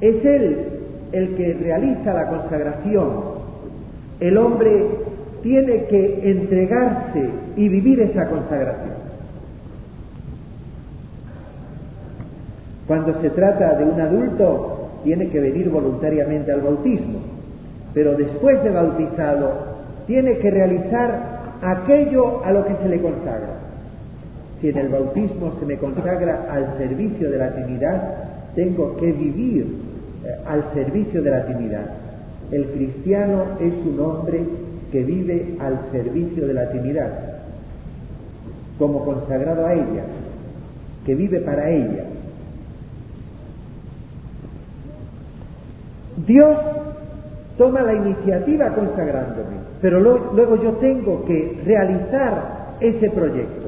es 0.00 0.24
Él 0.24 0.66
el 1.12 1.36
que 1.36 1.54
realiza 1.54 2.12
la 2.12 2.26
consagración, 2.26 3.36
el 4.20 4.36
hombre 4.36 4.86
tiene 5.42 5.84
que 5.84 6.30
entregarse 6.30 7.30
y 7.56 7.68
vivir 7.68 8.00
esa 8.00 8.28
consagración. 8.28 8.96
Cuando 12.86 13.20
se 13.20 13.30
trata 13.30 13.74
de 13.74 13.84
un 13.84 14.00
adulto, 14.00 14.90
tiene 15.04 15.28
que 15.28 15.40
venir 15.40 15.70
voluntariamente 15.70 16.52
al 16.52 16.62
bautismo, 16.62 17.20
pero 17.94 18.14
después 18.14 18.62
de 18.64 18.70
bautizado, 18.70 19.76
tiene 20.06 20.38
que 20.38 20.50
realizar 20.50 21.36
aquello 21.62 22.44
a 22.44 22.52
lo 22.52 22.66
que 22.66 22.74
se 22.76 22.88
le 22.88 23.00
consagra. 23.00 23.65
Si 24.60 24.68
en 24.70 24.78
el 24.78 24.88
bautismo 24.88 25.52
se 25.58 25.66
me 25.66 25.76
consagra 25.76 26.46
al 26.50 26.78
servicio 26.78 27.30
de 27.30 27.38
la 27.38 27.50
Trinidad, 27.50 28.14
tengo 28.54 28.96
que 28.96 29.12
vivir 29.12 29.66
eh, 30.24 30.34
al 30.46 30.72
servicio 30.72 31.22
de 31.22 31.30
la 31.30 31.44
Trinidad. 31.44 31.86
El 32.50 32.66
cristiano 32.66 33.44
es 33.60 33.74
un 33.84 34.00
hombre 34.00 34.44
que 34.90 35.02
vive 35.02 35.56
al 35.60 35.90
servicio 35.90 36.46
de 36.46 36.54
la 36.54 36.70
Trinidad, 36.70 37.10
como 38.78 39.04
consagrado 39.04 39.66
a 39.66 39.74
ella, 39.74 40.04
que 41.04 41.14
vive 41.14 41.40
para 41.40 41.70
ella. 41.70 42.04
Dios 46.26 46.56
toma 47.58 47.82
la 47.82 47.94
iniciativa 47.94 48.70
consagrándome, 48.74 49.56
pero 49.80 50.00
luego 50.00 50.62
yo 50.62 50.72
tengo 50.74 51.24
que 51.24 51.60
realizar 51.64 52.76
ese 52.80 53.10
proyecto. 53.10 53.65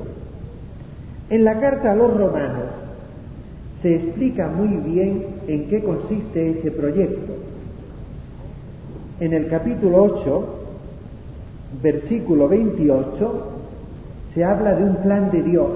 En 1.30 1.44
la 1.44 1.60
carta 1.60 1.92
a 1.92 1.94
los 1.94 2.16
romanos 2.16 2.70
se 3.82 3.96
explica 3.96 4.48
muy 4.48 4.68
bien 4.90 5.26
en 5.46 5.68
qué 5.68 5.82
consiste 5.82 6.50
ese 6.52 6.70
proyecto. 6.70 7.34
En 9.20 9.34
el 9.34 9.48
capítulo 9.48 10.04
8, 10.04 10.46
versículo 11.82 12.48
28, 12.48 13.46
se 14.34 14.44
habla 14.44 14.74
de 14.74 14.84
un 14.84 14.96
plan 14.96 15.30
de 15.30 15.42
Dios. 15.42 15.68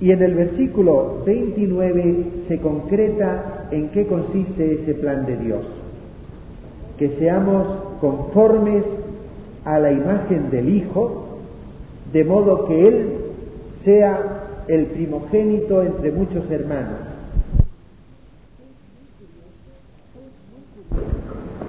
Y 0.00 0.10
en 0.10 0.22
el 0.22 0.34
versículo 0.34 1.22
29 1.24 2.24
se 2.48 2.58
concreta 2.58 3.68
en 3.70 3.88
qué 3.90 4.06
consiste 4.06 4.74
ese 4.74 4.94
plan 4.94 5.26
de 5.26 5.36
Dios. 5.36 5.60
Que 6.98 7.10
seamos 7.10 7.66
conformes 8.00 8.84
a 9.64 9.78
la 9.78 9.92
imagen 9.92 10.50
del 10.50 10.68
Hijo, 10.68 11.26
de 12.12 12.24
modo 12.24 12.66
que 12.66 12.88
Él 12.88 13.27
sea 13.84 14.64
el 14.68 14.86
primogénito 14.86 15.82
entre 15.82 16.12
muchos 16.12 16.50
hermanos. 16.50 16.98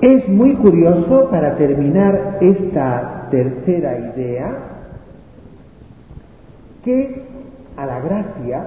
Es 0.01 0.27
muy 0.29 0.55
curioso 0.55 1.29
para 1.29 1.57
terminar 1.57 2.37
esta 2.39 3.27
tercera 3.29 4.13
idea 4.15 4.57
que 6.83 7.23
a 7.75 7.85
la 7.85 7.99
gracia, 7.99 8.65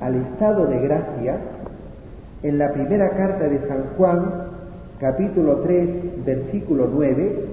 al 0.00 0.14
estado 0.16 0.66
de 0.66 0.78
gracia, 0.78 1.38
en 2.42 2.58
la 2.58 2.72
primera 2.72 3.10
carta 3.10 3.48
de 3.48 3.60
San 3.66 3.82
Juan, 3.96 4.48
capítulo 5.00 5.56
3, 5.62 6.24
versículo 6.24 6.88
9, 6.92 7.44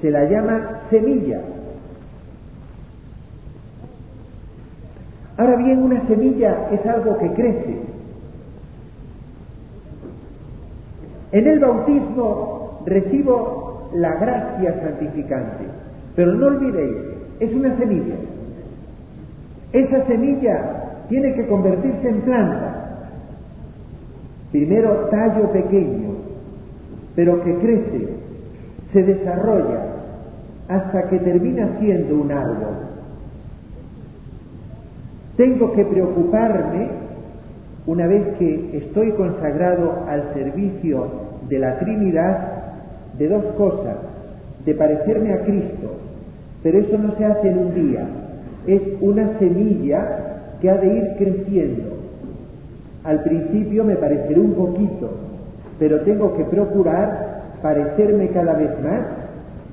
se 0.00 0.10
la 0.10 0.24
llama 0.24 0.80
semilla. 0.88 1.40
Ahora 5.40 5.56
bien, 5.56 5.82
una 5.82 5.98
semilla 6.00 6.68
es 6.70 6.84
algo 6.84 7.16
que 7.16 7.32
crece. 7.32 7.78
En 11.32 11.46
el 11.46 11.58
bautismo 11.60 12.82
recibo 12.84 13.88
la 13.94 14.16
gracia 14.16 14.74
santificante, 14.74 15.64
pero 16.14 16.34
no 16.34 16.46
olvidéis, 16.48 16.94
es 17.40 17.54
una 17.54 17.74
semilla. 17.78 18.16
Esa 19.72 20.04
semilla 20.04 21.06
tiene 21.08 21.32
que 21.32 21.46
convertirse 21.46 22.06
en 22.06 22.20
planta. 22.20 23.06
Primero 24.52 25.08
tallo 25.10 25.50
pequeño, 25.52 26.16
pero 27.16 27.42
que 27.42 27.54
crece, 27.60 28.08
se 28.92 29.02
desarrolla, 29.04 29.86
hasta 30.68 31.08
que 31.08 31.18
termina 31.20 31.78
siendo 31.78 32.20
un 32.20 32.30
árbol. 32.30 32.89
Tengo 35.36 35.72
que 35.72 35.84
preocuparme, 35.84 36.88
una 37.86 38.06
vez 38.06 38.36
que 38.38 38.78
estoy 38.78 39.12
consagrado 39.12 40.04
al 40.08 40.32
servicio 40.34 41.06
de 41.48 41.58
la 41.58 41.78
Trinidad, 41.78 42.60
de 43.18 43.28
dos 43.28 43.44
cosas, 43.56 43.96
de 44.64 44.74
parecerme 44.74 45.32
a 45.32 45.40
Cristo, 45.44 45.96
pero 46.62 46.78
eso 46.78 46.98
no 46.98 47.12
se 47.12 47.24
hace 47.24 47.48
en 47.48 47.58
un 47.58 47.74
día, 47.74 48.06
es 48.66 48.82
una 49.00 49.38
semilla 49.38 50.30
que 50.60 50.70
ha 50.70 50.76
de 50.76 50.94
ir 50.94 51.14
creciendo. 51.16 51.96
Al 53.04 53.22
principio 53.22 53.84
me 53.84 53.96
pareceré 53.96 54.38
un 54.38 54.52
poquito, 54.52 55.10
pero 55.78 56.00
tengo 56.00 56.36
que 56.36 56.44
procurar 56.44 57.40
parecerme 57.62 58.28
cada 58.28 58.54
vez 58.54 58.70
más 58.82 59.06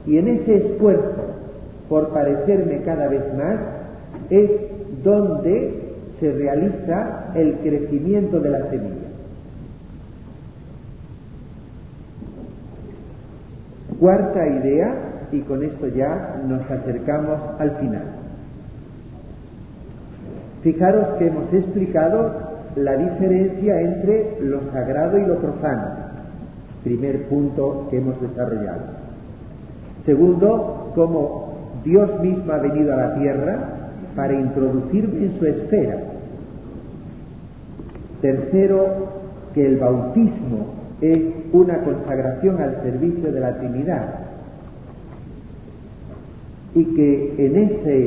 y 0.05 0.17
en 0.17 0.29
ese 0.29 0.55
esfuerzo 0.55 1.25
por 1.89 2.09
parecerme 2.09 2.81
cada 2.85 3.07
vez 3.07 3.21
más 3.37 3.57
es 4.29 4.49
donde 5.03 5.87
se 6.19 6.31
realiza 6.31 7.31
el 7.35 7.55
crecimiento 7.57 8.39
de 8.39 8.49
la 8.49 8.63
semilla. 8.69 9.07
Cuarta 13.99 14.47
idea, 14.47 14.95
y 15.31 15.41
con 15.41 15.63
esto 15.63 15.87
ya 15.87 16.41
nos 16.47 16.61
acercamos 16.69 17.39
al 17.59 17.71
final. 17.77 18.03
Fijaros 20.61 21.07
que 21.17 21.27
hemos 21.27 21.53
explicado 21.53 22.31
la 22.75 22.95
diferencia 22.95 23.81
entre 23.81 24.37
lo 24.41 24.71
sagrado 24.71 25.17
y 25.17 25.25
lo 25.25 25.37
profano. 25.37 26.07
Primer 26.83 27.23
punto 27.23 27.87
que 27.89 27.97
hemos 27.97 28.19
desarrollado. 28.21 28.81
Segundo, 30.05 30.91
cómo 30.95 31.53
Dios 31.83 32.19
mismo 32.21 32.53
ha 32.53 32.57
venido 32.57 32.93
a 32.93 32.97
la 32.97 33.15
tierra 33.15 33.76
para 34.17 34.33
introducirme 34.33 35.25
en 35.25 35.37
su 35.37 35.45
esfera. 35.45 35.99
Tercero, 38.19 39.17
que 39.53 39.63
el 39.63 39.77
bautismo 39.77 40.73
es 41.01 41.19
una 41.53 41.81
consagración 41.81 42.59
al 42.59 42.81
servicio 42.81 43.31
de 43.31 43.39
la 43.39 43.59
Trinidad 43.59 44.15
y 46.73 46.83
que 46.95 47.45
en 47.45 47.55
ese 47.57 48.05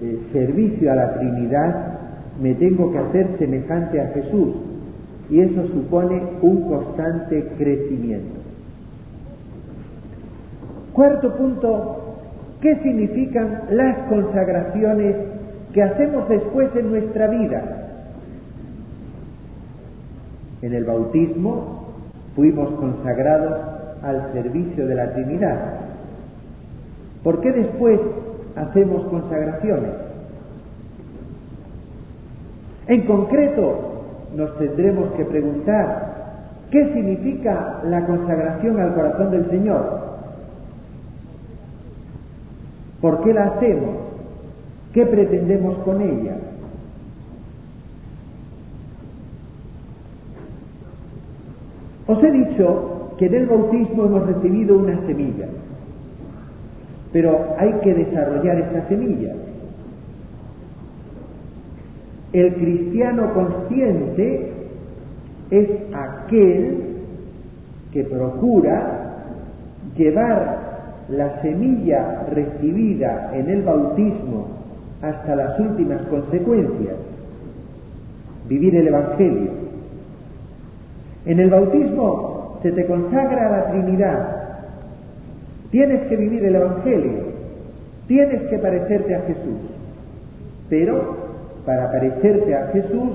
eh, 0.00 0.18
servicio 0.32 0.90
a 0.90 0.94
la 0.96 1.14
Trinidad 1.18 1.98
me 2.40 2.54
tengo 2.54 2.90
que 2.90 2.98
hacer 2.98 3.36
semejante 3.36 4.00
a 4.00 4.08
Jesús 4.08 4.54
y 5.28 5.40
eso 5.40 5.66
supone 5.66 6.22
un 6.40 6.62
constante 6.62 7.46
crecimiento. 7.58 8.40
Cuarto 10.94 11.36
punto, 11.36 12.16
¿qué 12.62 12.76
significan 12.76 13.64
las 13.70 13.98
consagraciones 14.08 15.16
que 15.72 15.82
hacemos 15.82 16.28
después 16.28 16.74
en 16.76 16.90
nuestra 16.90 17.28
vida? 17.28 17.88
En 20.60 20.74
el 20.74 20.84
bautismo 20.84 21.86
fuimos 22.36 22.70
consagrados 22.72 23.58
al 24.02 24.32
servicio 24.32 24.86
de 24.86 24.94
la 24.94 25.12
Trinidad. 25.12 25.58
¿Por 27.22 27.40
qué 27.40 27.52
después 27.52 28.00
hacemos 28.56 29.04
consagraciones? 29.06 29.94
En 32.88 33.02
concreto, 33.02 34.02
nos 34.34 34.56
tendremos 34.58 35.10
que 35.12 35.24
preguntar 35.24 36.12
qué 36.70 36.92
significa 36.92 37.80
la 37.84 38.06
consagración 38.06 38.80
al 38.80 38.94
corazón 38.94 39.30
del 39.30 39.46
Señor. 39.46 40.00
¿Por 43.00 43.22
qué 43.22 43.34
la 43.34 43.46
hacemos? 43.46 44.01
¿Qué 44.92 45.06
pretendemos 45.06 45.78
con 45.78 46.02
ella? 46.02 46.36
Os 52.06 52.22
he 52.22 52.30
dicho 52.30 53.14
que 53.16 53.26
en 53.26 53.34
el 53.34 53.46
bautismo 53.46 54.04
hemos 54.04 54.26
recibido 54.26 54.76
una 54.76 54.98
semilla, 54.98 55.46
pero 57.12 57.54
hay 57.58 57.72
que 57.82 57.94
desarrollar 57.94 58.58
esa 58.58 58.86
semilla. 58.88 59.34
El 62.34 62.54
cristiano 62.54 63.32
consciente 63.32 64.52
es 65.50 65.70
aquel 65.94 66.96
que 67.92 68.04
procura 68.04 69.16
llevar 69.96 71.04
la 71.08 71.42
semilla 71.42 72.26
recibida 72.30 73.30
en 73.34 73.48
el 73.48 73.62
bautismo 73.62 74.61
hasta 75.02 75.34
las 75.34 75.58
últimas 75.58 76.02
consecuencias, 76.02 76.96
vivir 78.48 78.76
el 78.76 78.88
Evangelio. 78.88 79.50
En 81.26 81.40
el 81.40 81.50
bautismo 81.50 82.58
se 82.62 82.72
te 82.72 82.86
consagra 82.86 83.48
a 83.48 83.50
la 83.50 83.70
Trinidad. 83.72 84.36
Tienes 85.70 86.02
que 86.04 86.16
vivir 86.16 86.44
el 86.44 86.54
Evangelio. 86.54 87.32
Tienes 88.06 88.42
que 88.42 88.58
parecerte 88.58 89.14
a 89.14 89.20
Jesús. 89.22 89.60
Pero 90.68 91.16
para 91.66 91.90
parecerte 91.90 92.54
a 92.54 92.68
Jesús 92.68 93.10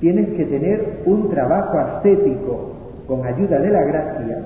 tienes 0.00 0.28
que 0.30 0.44
tener 0.44 1.00
un 1.06 1.30
trabajo 1.30 1.78
ascético 1.78 2.72
con 3.06 3.26
ayuda 3.26 3.58
de 3.58 3.70
la 3.70 3.82
gracia 3.82 4.38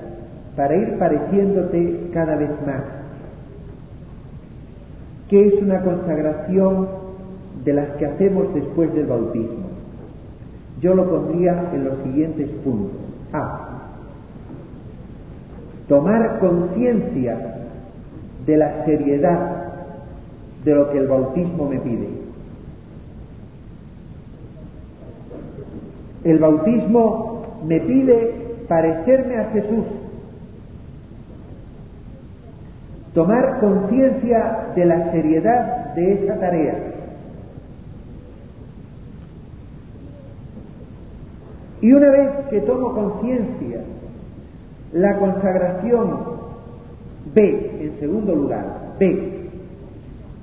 para 0.55 0.75
ir 0.75 0.97
pareciéndote 0.97 2.09
cada 2.13 2.35
vez 2.35 2.49
más. 2.65 2.98
¿Qué 5.29 5.47
es 5.47 5.61
una 5.61 5.81
consagración 5.83 6.87
de 7.63 7.73
las 7.73 7.91
que 7.93 8.07
hacemos 8.07 8.53
después 8.53 8.93
del 8.95 9.05
bautismo? 9.05 9.69
Yo 10.81 10.95
lo 10.95 11.07
pondría 11.07 11.69
en 11.73 11.85
los 11.85 11.97
siguientes 11.99 12.49
puntos. 12.63 12.99
A. 13.31 13.67
Tomar 15.87 16.39
conciencia 16.39 17.57
de 18.45 18.57
la 18.57 18.85
seriedad 18.85 19.65
de 20.65 20.75
lo 20.75 20.89
que 20.89 20.97
el 20.97 21.07
bautismo 21.07 21.69
me 21.69 21.79
pide. 21.79 22.09
El 26.23 26.39
bautismo 26.39 27.43
me 27.67 27.79
pide 27.81 28.33
parecerme 28.67 29.37
a 29.37 29.45
Jesús. 29.51 29.85
Tomar 33.13 33.59
conciencia 33.59 34.67
de 34.75 34.85
la 34.85 35.11
seriedad 35.11 35.95
de 35.95 36.13
esa 36.13 36.39
tarea. 36.39 36.75
Y 41.81 41.93
una 41.93 42.09
vez 42.09 42.29
que 42.49 42.61
tomo 42.61 42.93
conciencia, 42.93 43.81
la 44.93 45.17
consagración 45.17 46.19
B, 47.33 47.79
en 47.81 47.99
segundo 47.99 48.35
lugar, 48.35 48.95
B, 48.99 49.49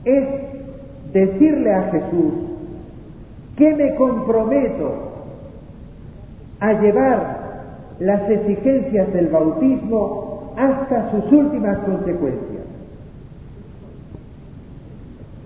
es 0.05 0.27
decirle 1.13 1.73
a 1.73 1.91
Jesús 1.91 2.35
que 3.57 3.75
me 3.75 3.95
comprometo 3.95 5.07
a 6.61 6.73
llevar 6.75 7.37
las 7.99 8.29
exigencias 8.29 9.13
del 9.13 9.29
bautismo 9.29 10.53
hasta 10.57 11.11
sus 11.11 11.33
últimas 11.33 11.79
consecuencias. 11.81 12.56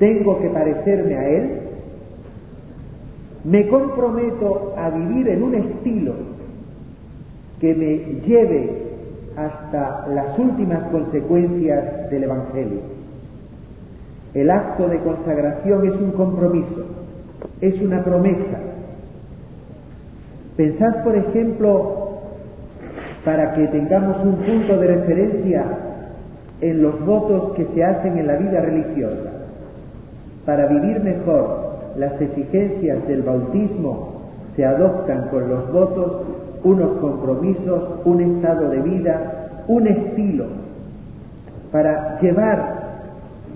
Tengo 0.00 0.40
que 0.40 0.48
parecerme 0.48 1.16
a 1.16 1.28
Él 1.28 1.60
me 3.44 3.68
comprometo 3.68 4.74
a 4.76 4.90
vivir 4.90 5.28
en 5.28 5.42
un 5.42 5.54
estilo 5.54 6.14
que 7.58 7.74
me 7.74 8.20
lleve 8.20 8.90
hasta 9.36 10.06
las 10.08 10.38
últimas 10.38 10.84
consecuencias 10.84 12.10
del 12.10 12.24
Evangelio. 12.24 12.80
El 14.34 14.50
acto 14.50 14.88
de 14.88 14.98
consagración 14.98 15.86
es 15.86 15.94
un 15.94 16.12
compromiso, 16.12 16.84
es 17.60 17.80
una 17.80 18.04
promesa. 18.04 18.58
Pensad, 20.56 21.02
por 21.02 21.16
ejemplo, 21.16 22.20
para 23.24 23.54
que 23.54 23.66
tengamos 23.68 24.22
un 24.22 24.36
punto 24.36 24.76
de 24.78 24.86
referencia 24.86 25.64
en 26.60 26.82
los 26.82 27.04
votos 27.04 27.54
que 27.54 27.66
se 27.66 27.84
hacen 27.84 28.18
en 28.18 28.26
la 28.26 28.36
vida 28.36 28.60
religiosa, 28.60 29.29
para 30.44 30.66
vivir 30.66 31.00
mejor 31.00 31.70
las 31.96 32.20
exigencias 32.20 33.06
del 33.06 33.22
bautismo 33.22 34.20
se 34.54 34.64
adoptan 34.64 35.28
con 35.28 35.48
los 35.48 35.72
votos 35.72 36.22
unos 36.62 36.92
compromisos, 36.98 38.00
un 38.04 38.20
estado 38.20 38.68
de 38.68 38.80
vida, 38.80 39.62
un 39.66 39.86
estilo 39.86 40.46
para 41.72 42.18
llevar 42.20 42.80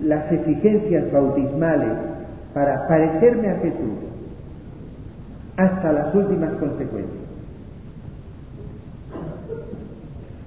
las 0.02 0.30
exigencias 0.30 1.10
bautismales, 1.12 1.92
para 2.52 2.86
parecerme 2.86 3.50
a 3.50 3.56
Jesús 3.56 3.98
hasta 5.56 5.92
las 5.92 6.14
últimas 6.14 6.52
consecuencias. 6.54 7.24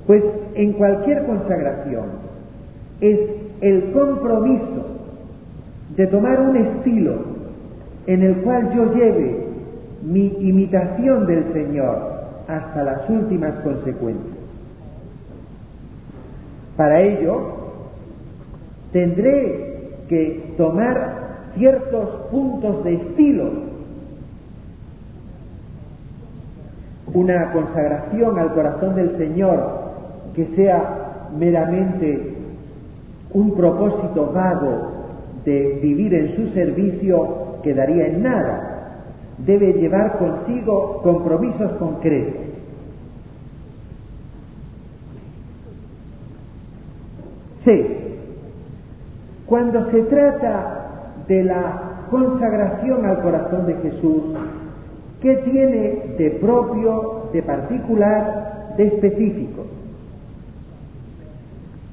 Pues 0.05 0.23
en 0.55 0.73
cualquier 0.73 1.25
consagración 1.25 2.05
es 3.01 3.19
el 3.61 3.91
compromiso 3.91 4.86
de 5.97 6.05
tomar 6.07 6.39
un 6.39 6.55
estilo 6.55 7.15
en 8.05 8.21
el 8.21 8.37
cual 8.37 8.71
yo 8.73 8.93
lleve 8.93 9.47
mi 10.03 10.27
imitación 10.39 11.25
del 11.25 11.51
Señor 11.51 12.17
hasta 12.47 12.83
las 12.83 13.09
últimas 13.09 13.55
consecuencias. 13.55 14.37
Para 16.77 17.01
ello, 17.01 17.55
tendré 18.91 20.03
que 20.07 20.53
tomar 20.55 21.17
ciertos 21.55 22.09
puntos 22.29 22.83
de 22.83 22.93
estilo, 22.93 23.67
una 27.11 27.51
consagración 27.51 28.37
al 28.37 28.53
corazón 28.53 28.95
del 28.95 29.17
Señor 29.17 29.87
que 30.35 30.45
sea 30.45 31.29
meramente 31.37 32.35
un 33.33 33.55
propósito 33.55 34.31
vago 34.31 34.96
de 35.47 35.79
vivir 35.81 36.13
en 36.13 36.35
su 36.35 36.49
servicio 36.49 37.61
quedaría 37.63 38.07
en 38.07 38.21
nada. 38.21 39.03
Debe 39.37 39.71
llevar 39.71 40.17
consigo 40.17 41.01
compromisos 41.01 41.71
concretos. 41.79 42.41
C. 47.63 47.97
Cuando 49.45 49.89
se 49.89 50.01
trata 50.03 51.13
de 51.29 51.45
la 51.45 52.07
consagración 52.11 53.05
al 53.05 53.21
corazón 53.21 53.67
de 53.67 53.75
Jesús, 53.75 54.23
¿qué 55.21 55.35
tiene 55.49 56.15
de 56.17 56.31
propio, 56.41 57.29
de 57.31 57.41
particular, 57.41 58.73
de 58.75 58.87
específico? 58.87 59.65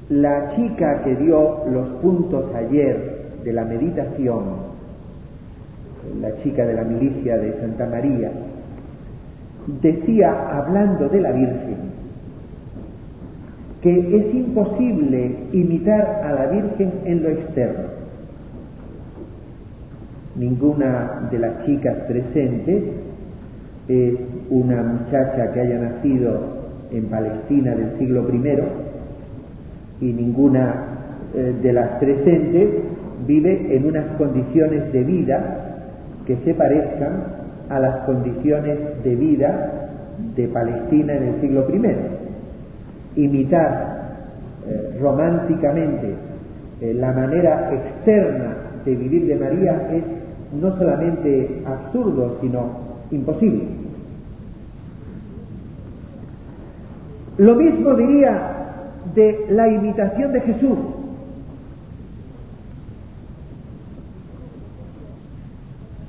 La 0.09 0.53
chica 0.55 1.03
que 1.05 1.15
dio 1.15 1.63
los 1.69 1.87
puntos 2.01 2.53
ayer 2.53 3.14
de 3.45 3.53
la 3.53 3.63
meditación 3.63 4.75
la 6.21 6.35
chica 6.35 6.65
de 6.65 6.73
la 6.73 6.83
milicia 6.83 7.37
de 7.37 7.53
Santa 7.53 7.85
María, 7.87 8.31
decía, 9.81 10.57
hablando 10.57 11.09
de 11.09 11.21
la 11.21 11.31
Virgen, 11.31 11.77
que 13.81 14.17
es 14.17 14.33
imposible 14.33 15.35
imitar 15.51 16.21
a 16.23 16.33
la 16.33 16.47
Virgen 16.47 16.91
en 17.05 17.23
lo 17.23 17.29
externo. 17.29 17.95
Ninguna 20.35 21.27
de 21.31 21.39
las 21.39 21.65
chicas 21.65 21.97
presentes 22.01 22.83
es 23.87 24.15
una 24.49 24.83
muchacha 24.83 25.51
que 25.53 25.61
haya 25.61 25.79
nacido 25.79 26.55
en 26.91 27.05
Palestina 27.05 27.75
del 27.75 27.91
siglo 27.97 28.27
I 28.31 28.59
y 30.01 30.13
ninguna 30.13 30.85
eh, 31.33 31.55
de 31.61 31.73
las 31.73 31.93
presentes 31.93 32.84
vive 33.27 33.75
en 33.75 33.85
unas 33.85 34.11
condiciones 34.17 34.91
de 34.91 35.03
vida 35.03 35.77
que 36.25 36.37
se 36.37 36.53
parezcan 36.53 37.23
a 37.69 37.79
las 37.79 37.97
condiciones 37.99 38.79
de 39.03 39.15
vida 39.15 39.89
de 40.35 40.47
Palestina 40.47 41.13
en 41.13 41.23
el 41.23 41.35
siglo 41.35 41.67
I. 41.69 43.21
Imitar 43.21 43.95
eh, 44.67 44.97
románticamente 44.99 46.13
eh, 46.81 46.93
la 46.93 47.11
manera 47.11 47.71
externa 47.73 48.55
de 48.83 48.95
vivir 48.95 49.27
de 49.27 49.35
María 49.35 49.89
es 49.91 50.03
no 50.59 50.71
solamente 50.71 51.61
absurdo, 51.65 52.37
sino 52.41 52.85
imposible. 53.11 53.63
Lo 57.37 57.55
mismo 57.55 57.93
diría 57.95 58.55
de 59.13 59.45
la 59.49 59.67
imitación 59.67 60.31
de 60.33 60.41
Jesús. 60.41 60.77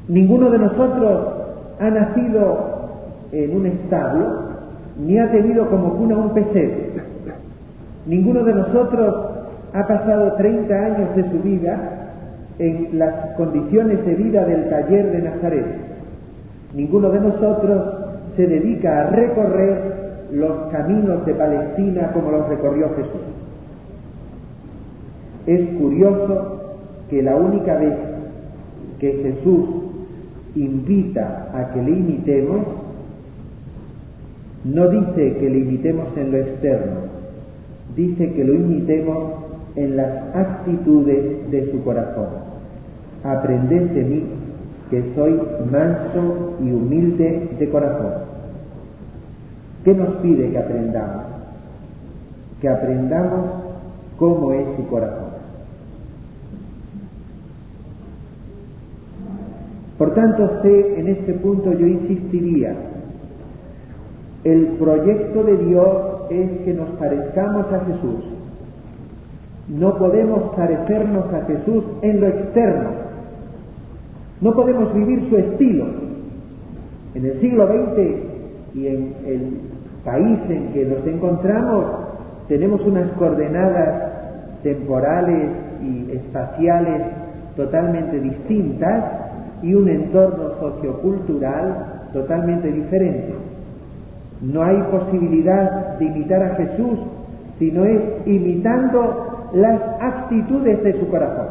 Ninguno 0.09 0.51
de 0.51 0.59
nosotros 0.59 1.27
ha 1.81 1.91
nacido 1.91 2.77
en 3.33 3.57
un 3.57 3.67
establo 3.67 4.47
ni 5.05 5.19
ha 5.19 5.31
tenido 5.31 5.69
como 5.69 5.95
cuna 5.95 6.17
un 6.17 6.33
pesebre. 6.33 6.93
Ninguno 8.07 8.45
de 8.45 8.55
nosotros 8.55 9.17
ha 9.75 9.87
pasado 9.87 10.33
30 10.35 10.75
años 10.75 11.17
de 11.17 11.25
su 11.29 11.39
vida 11.41 11.93
en 12.59 12.99
las 12.99 13.37
condiciones 13.37 14.05
de 14.07 14.15
vida 14.15 14.45
del 14.45 14.71
taller 14.71 15.11
de 15.11 15.23
Nazaret. 15.23 15.67
Ninguno 16.75 17.11
de 17.11 17.21
nosotros 17.21 17.85
se 18.37 18.47
dedica 18.47 19.01
a 19.01 19.11
recorrer 19.11 19.97
los 20.33 20.57
caminos 20.73 21.27
de 21.27 21.35
Palestina 21.35 22.13
como 22.13 22.31
los 22.31 22.49
recorrió 22.49 22.91
Jesús. 22.97 23.21
Es 25.47 25.63
curioso 25.79 26.77
que 27.11 27.23
la 27.23 27.37
única 27.37 27.77
vez 27.77 27.95
que 28.99 29.13
Jesús 29.13 29.86
invita 30.57 31.51
a 31.55 31.73
que 31.73 31.83
le 31.83 31.91
imitemos, 31.91 32.67
no 34.65 34.89
dice 34.89 35.37
que 35.37 35.51
le 35.51 35.59
imitemos 35.59 36.17
en 36.17 36.33
lo 36.33 36.39
externo, 36.39 37.01
dice 37.95 38.33
que 38.33 38.45
lo 38.45 38.55
imitemos 38.55 39.19
en 39.77 39.97
las 39.97 40.35
actitudes 40.35 41.51
de 41.51 41.71
su 41.71 41.83
corazón. 41.85 42.29
Aprended 43.23 43.91
de 43.91 44.03
mí, 44.03 44.25
que 44.91 45.03
soy 45.15 45.41
manso 45.71 46.55
y 46.61 46.71
humilde 46.71 47.51
de 47.59 47.69
corazón. 47.71 48.13
¿Qué 49.85 49.95
nos 49.95 50.15
pide 50.17 50.51
que 50.51 50.59
aprendamos? 50.59 51.25
Que 52.61 52.69
aprendamos 52.69 53.47
cómo 54.19 54.53
es 54.53 54.67
su 54.77 54.87
corazón. 54.89 55.26
Por 59.99 60.15
tanto, 60.15 60.61
sé, 60.63 61.01
en 61.01 61.09
este 61.09 61.35
punto 61.35 61.73
yo 61.73 61.87
insistiría, 61.87 62.75
el 64.45 64.67
proyecto 64.79 65.43
de 65.43 65.57
Dios 65.57 65.97
es 66.31 66.51
que 66.65 66.75
nos 66.75 66.91
parezcamos 66.91 67.67
a 67.73 67.81
Jesús. 67.81 68.25
No 69.69 69.97
podemos 69.97 70.55
parecernos 70.55 71.33
a 71.33 71.45
Jesús 71.47 71.85
en 72.03 72.21
lo 72.21 72.29
externo. 72.29 72.91
No 74.41 74.55
podemos 74.55 74.95
vivir 74.95 75.29
su 75.29 75.37
estilo. 75.37 75.87
En 77.15 77.25
el 77.25 77.41
siglo 77.41 77.67
XX 77.67 78.77
y 78.77 78.87
en 78.87 79.15
el 79.27 79.61
país 80.05 80.39
en 80.49 80.73
que 80.73 80.85
nos 80.85 81.05
encontramos 81.07 81.87
tenemos 82.47 82.83
unas 82.83 83.09
coordenadas 83.13 84.13
temporales 84.63 85.51
y 85.83 86.13
espaciales 86.13 87.03
totalmente 87.57 88.21
distintas 88.21 89.26
y 89.67 89.75
un 89.75 89.89
entorno 89.89 90.53
sociocultural 90.61 92.09
totalmente 92.13 92.71
diferente. 92.71 93.35
No 94.41 94.63
hay 94.63 94.81
posibilidad 94.93 95.99
de 95.99 96.05
imitar 96.05 96.43
a 96.43 96.55
Jesús 96.55 97.01
si 97.59 97.73
no 97.73 97.85
es 97.85 98.01
imitando 98.27 99.49
las 99.55 99.83
actitudes 100.01 100.85
de 100.85 100.93
su 100.93 101.09
corazón. 101.09 101.49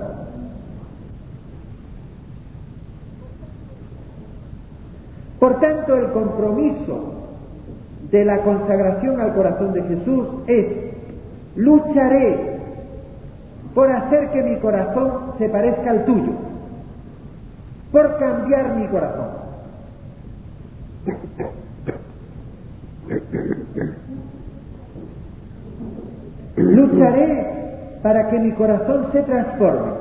Por 5.39 5.59
tanto, 5.59 5.95
el 5.95 6.11
compromiso 6.11 7.15
de 8.11 8.23
la 8.23 8.43
consagración 8.43 9.19
al 9.19 9.33
corazón 9.35 9.73
de 9.73 9.83
Jesús 9.83 10.27
es 10.47 10.67
lucharé 11.57 12.59
por 13.73 13.91
hacer 13.91 14.29
que 14.31 14.41
mi 14.41 14.55
corazón 14.57 15.33
se 15.37 15.49
parezca 15.49 15.91
al 15.91 16.05
tuyo 16.05 16.54
por 17.95 18.17
cambiar 18.17 18.75
mi 18.75 18.87
corazón. 18.87 19.27
Lucharé 26.57 27.47
para 28.03 28.29
que 28.29 28.39
mi 28.39 28.51
corazón 28.51 29.05
se 29.13 29.21
transforme. 29.21 29.93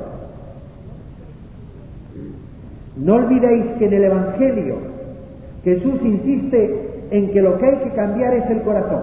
No 2.97 3.15
olvidéis 3.15 3.67
que 3.79 3.87
en 3.87 3.93
el 3.93 4.05
Evangelio 4.07 4.79
Jesús 5.63 6.01
insiste 6.03 7.05
en 7.13 7.31
que 7.31 7.43
lo 7.43 7.59
que 7.59 7.67
hay 7.67 7.77
que 7.77 7.91
cambiar 7.91 8.35
es 8.35 8.51
el 8.51 8.63
corazón. 8.63 9.03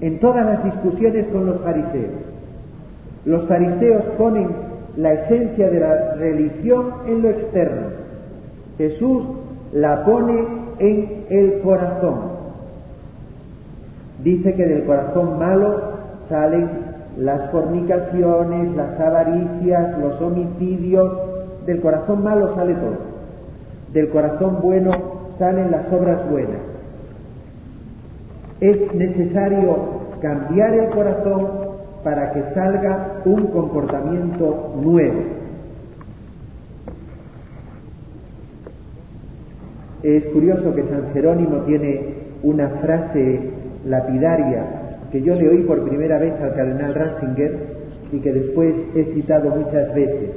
En 0.00 0.18
todas 0.18 0.44
las 0.44 0.64
discusiones 0.64 1.28
con 1.28 1.46
los 1.46 1.60
fariseos, 1.60 2.10
los 3.26 3.46
fariseos 3.46 4.02
ponen 4.18 4.63
la 4.96 5.12
esencia 5.12 5.70
de 5.70 5.80
la 5.80 6.14
religión 6.14 6.92
en 7.06 7.22
lo 7.22 7.30
externo. 7.30 7.88
Jesús 8.78 9.24
la 9.72 10.04
pone 10.04 10.46
en 10.78 11.24
el 11.30 11.60
corazón. 11.62 12.34
Dice 14.22 14.54
que 14.54 14.66
del 14.66 14.84
corazón 14.84 15.38
malo 15.38 15.94
salen 16.28 16.68
las 17.18 17.50
fornicaciones, 17.50 18.74
las 18.76 18.98
avaricias, 18.98 19.98
los 19.98 20.20
homicidios. 20.20 21.12
Del 21.66 21.80
corazón 21.80 22.22
malo 22.22 22.54
sale 22.54 22.74
todo. 22.74 23.14
Del 23.92 24.08
corazón 24.10 24.58
bueno 24.62 24.90
salen 25.38 25.70
las 25.70 25.90
obras 25.92 26.28
buenas. 26.30 26.60
Es 28.60 28.94
necesario 28.94 29.76
cambiar 30.20 30.74
el 30.74 30.88
corazón 30.90 31.63
para 32.04 32.32
que 32.32 32.42
salga 32.54 33.22
un 33.24 33.46
comportamiento 33.48 34.74
nuevo. 34.80 35.20
Es 40.02 40.26
curioso 40.26 40.74
que 40.74 40.84
San 40.84 41.12
Jerónimo 41.14 41.62
tiene 41.62 42.14
una 42.42 42.68
frase 42.68 43.40
lapidaria 43.86 44.84
que 45.10 45.22
yo 45.22 45.34
le 45.34 45.48
oí 45.48 45.62
por 45.62 45.88
primera 45.88 46.18
vez 46.18 46.34
al 46.40 46.54
cardenal 46.54 46.94
Ratzinger 46.94 47.56
y 48.12 48.18
que 48.18 48.32
después 48.32 48.74
he 48.94 49.04
citado 49.14 49.48
muchas 49.50 49.94
veces. 49.94 50.30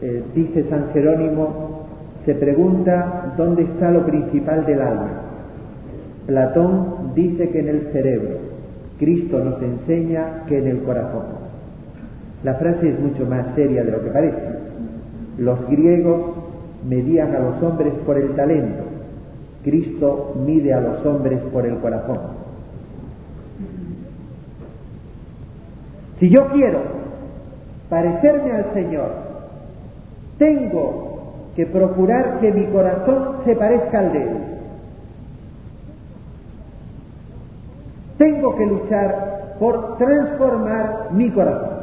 Eh, 0.00 0.22
dice 0.34 0.64
San 0.64 0.90
Jerónimo, 0.92 1.86
se 2.24 2.34
pregunta 2.34 3.34
dónde 3.36 3.62
está 3.62 3.90
lo 3.90 4.04
principal 4.04 4.64
del 4.66 4.80
alma. 4.80 5.10
Platón 6.26 7.12
dice 7.14 7.50
que 7.50 7.60
en 7.60 7.68
el 7.68 7.80
cerebro. 7.92 8.51
Cristo 8.98 9.38
nos 9.38 9.60
enseña 9.62 10.44
que 10.46 10.58
en 10.58 10.66
el 10.68 10.82
corazón. 10.82 11.42
La 12.44 12.54
frase 12.54 12.90
es 12.90 13.00
mucho 13.00 13.24
más 13.26 13.54
seria 13.54 13.84
de 13.84 13.92
lo 13.92 14.02
que 14.02 14.10
parece. 14.10 14.42
Los 15.38 15.68
griegos 15.68 16.36
medían 16.88 17.34
a 17.34 17.38
los 17.38 17.62
hombres 17.62 17.94
por 18.04 18.18
el 18.18 18.34
talento. 18.34 18.84
Cristo 19.62 20.34
mide 20.44 20.74
a 20.74 20.80
los 20.80 21.04
hombres 21.06 21.40
por 21.52 21.66
el 21.66 21.76
corazón. 21.76 22.18
Si 26.18 26.28
yo 26.28 26.48
quiero 26.48 26.80
parecerme 27.88 28.52
al 28.52 28.72
Señor, 28.72 29.10
tengo 30.38 31.12
que 31.54 31.66
procurar 31.66 32.40
que 32.40 32.52
mi 32.52 32.64
corazón 32.66 33.36
se 33.44 33.54
parezca 33.54 33.98
al 33.98 34.12
de 34.12 34.22
Él. 34.22 34.41
Tengo 38.22 38.54
que 38.54 38.66
luchar 38.66 39.56
por 39.58 39.98
transformar 39.98 41.08
mi 41.10 41.28
corazón. 41.30 41.82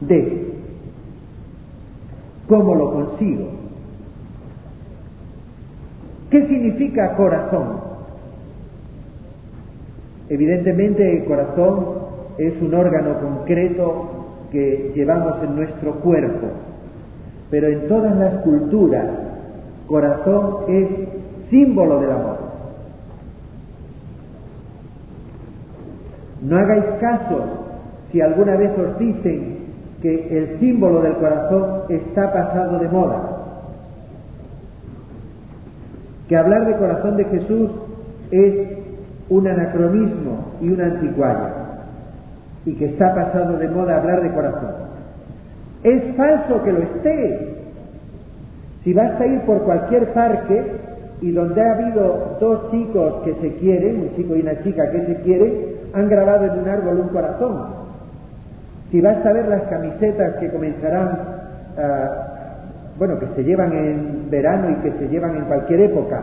de. 0.00 0.52
¿Cómo 2.50 2.74
lo 2.74 2.92
consigo? 2.92 3.46
¿Qué 6.28 6.46
significa 6.48 7.16
corazón? 7.16 7.80
Evidentemente 10.28 11.16
el 11.16 11.24
corazón 11.24 11.86
es 12.36 12.60
un 12.60 12.74
órgano 12.74 13.20
concreto 13.20 14.26
que 14.52 14.92
llevamos 14.94 15.42
en 15.42 15.56
nuestro 15.56 15.94
cuerpo, 16.00 16.48
pero 17.50 17.68
en 17.68 17.88
todas 17.88 18.14
las 18.16 18.34
culturas 18.42 19.25
corazón 19.86 20.58
es 20.68 20.88
símbolo 21.48 22.00
del 22.00 22.10
amor. 22.10 22.36
No 26.42 26.58
hagáis 26.58 26.84
caso 27.00 27.44
si 28.12 28.20
alguna 28.20 28.56
vez 28.56 28.70
os 28.78 28.98
dicen 28.98 29.56
que 30.02 30.38
el 30.38 30.58
símbolo 30.58 31.00
del 31.00 31.14
corazón 31.14 31.82
está 31.88 32.32
pasado 32.32 32.78
de 32.78 32.88
moda. 32.88 33.22
Que 36.28 36.36
hablar 36.36 36.66
de 36.66 36.76
corazón 36.76 37.16
de 37.16 37.24
Jesús 37.24 37.70
es 38.30 38.68
un 39.28 39.46
anacronismo 39.46 40.52
y 40.60 40.70
una 40.70 40.86
anticuaria. 40.86 41.54
Y 42.64 42.74
que 42.74 42.86
está 42.86 43.14
pasado 43.14 43.56
de 43.58 43.68
moda 43.68 43.96
hablar 43.96 44.22
de 44.22 44.32
corazón. 44.32 44.74
Es 45.82 46.16
falso 46.16 46.62
que 46.62 46.72
lo 46.72 46.82
esté. 46.82 47.55
Si 48.86 48.92
basta 48.92 49.26
ir 49.26 49.40
por 49.40 49.62
cualquier 49.62 50.12
parque 50.12 50.64
y 51.20 51.32
donde 51.32 51.60
ha 51.60 51.72
habido 51.72 52.36
dos 52.38 52.70
chicos 52.70 53.14
que 53.24 53.34
se 53.34 53.54
quieren, 53.54 54.02
un 54.02 54.14
chico 54.14 54.36
y 54.36 54.42
una 54.42 54.60
chica 54.60 54.88
que 54.92 55.04
se 55.06 55.16
quieren, 55.22 55.54
han 55.92 56.08
grabado 56.08 56.44
en 56.44 56.60
un 56.60 56.68
árbol 56.68 57.00
un 57.00 57.08
corazón. 57.08 57.66
Si 58.88 59.00
basta 59.00 59.32
ver 59.32 59.48
las 59.48 59.64
camisetas 59.64 60.36
que 60.36 60.50
comenzarán, 60.50 61.18
ah, 61.76 62.10
bueno, 62.96 63.18
que 63.18 63.26
se 63.34 63.42
llevan 63.42 63.72
en 63.72 64.30
verano 64.30 64.70
y 64.70 64.74
que 64.76 64.92
se 64.92 65.08
llevan 65.08 65.34
en 65.34 65.46
cualquier 65.46 65.80
época, 65.80 66.22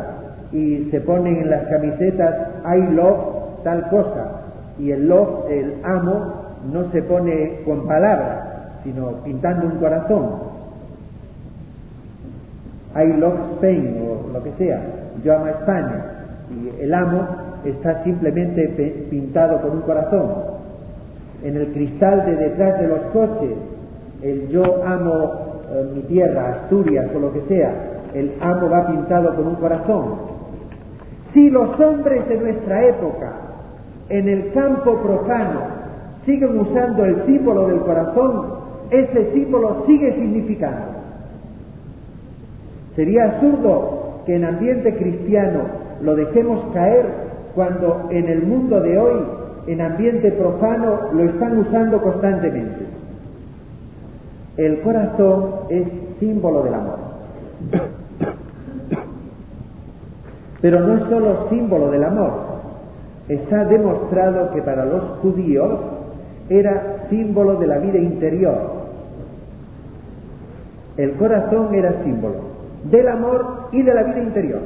y 0.53 0.86
se 0.89 1.01
ponen 1.01 1.41
en 1.41 1.49
las 1.49 1.66
camisetas 1.66 2.47
I 2.66 2.93
love 2.93 3.64
tal 3.66 3.89
cosa, 3.89 4.39
y 4.80 4.91
el 4.91 5.09
love, 5.09 5.51
el 5.51 5.82
amo, 5.84 6.45
no 6.72 6.86
se 6.91 7.01
pone 7.01 7.59
con 7.66 7.86
palabras, 7.89 8.39
sino 8.86 9.22
pintando 9.26 9.66
un 9.66 9.80
corazón. 9.80 10.53
I 12.96 13.08
love 13.20 13.54
Spain 13.56 13.98
o 14.08 14.32
lo 14.32 14.44
que 14.44 14.52
sea, 14.54 14.82
yo 15.24 15.36
amo 15.36 15.48
España, 15.48 16.06
y 16.50 16.84
el 16.84 16.94
amo 16.94 17.28
está 17.66 18.04
simplemente 18.04 18.68
pintado 19.10 19.62
con 19.62 19.72
un 19.72 19.82
corazón. 19.82 20.54
En 21.44 21.58
el 21.58 21.68
cristal 21.74 22.26
de 22.26 22.36
detrás 22.36 22.80
de 22.80 22.88
los 22.88 23.02
coches, 23.08 23.58
el 24.22 24.48
yo 24.50 24.84
amo 24.86 25.62
eh, 25.72 25.86
mi 25.96 26.02
tierra, 26.04 26.50
Asturias 26.50 27.08
o 27.16 27.20
lo 27.20 27.34
que 27.34 27.41
sea, 27.41 27.74
el 28.14 28.34
amo 28.41 28.70
va 28.70 28.88
pintado 28.88 29.36
con 29.36 29.48
un 29.48 29.56
corazón. 29.56 30.34
Si 31.34 31.50
los 31.50 31.80
hombres 31.80 32.28
de 32.30 32.38
nuestra 32.38 32.86
época, 32.86 33.32
en 34.10 34.30
el 34.30 34.54
campo 34.54 34.98
profano, 34.98 35.62
siguen 36.26 36.60
usando 36.60 37.06
el 37.06 37.24
símbolo 37.24 37.68
del 37.68 37.80
corazón, 37.80 38.54
ese 38.91 39.34
símbolo 39.34 39.84
sigue 39.88 40.14
significando. 40.14 40.93
Sería 42.96 43.26
absurdo 43.26 44.22
que 44.26 44.36
en 44.36 44.46
ambiente 44.46 44.96
cristiano 44.96 45.62
lo 46.02 46.16
dejemos 46.16 46.62
caer 46.74 47.06
cuando 47.56 48.08
en 48.12 48.28
el 48.30 48.44
mundo 48.44 48.80
de 48.82 48.98
hoy, 48.98 49.22
en 49.68 49.82
ambiente 49.82 50.32
profano, 50.32 51.12
lo 51.14 51.24
están 51.24 51.58
usando 51.58 52.02
constantemente. 52.02 52.86
El 54.58 54.82
corazón 54.82 55.46
es 55.70 55.88
símbolo 56.20 56.64
del 56.64 56.74
amor. 56.74 57.00
Pero 60.62 60.80
no 60.82 60.96
es 60.96 61.04
solo 61.10 61.50
símbolo 61.50 61.89
del 61.89 62.04
amor. 62.04 62.32
Está 63.28 63.66
demostrado 63.66 64.52
que 64.54 64.62
para 64.62 64.86
los 64.86 65.04
judíos 65.22 65.80
era 66.50 67.08
símbolo 67.10 67.56
de 67.56 67.68
la 67.68 67.80
vida 67.80 67.98
interior. 67.98 68.84
El 70.98 71.14
corazón 71.14 71.74
era 71.74 72.04
símbolo 72.04 72.53
del 72.90 73.08
amor 73.08 73.70
y 73.72 73.82
de 73.82 73.94
la 73.94 74.04
vida 74.04 74.20
interior. 74.20 74.62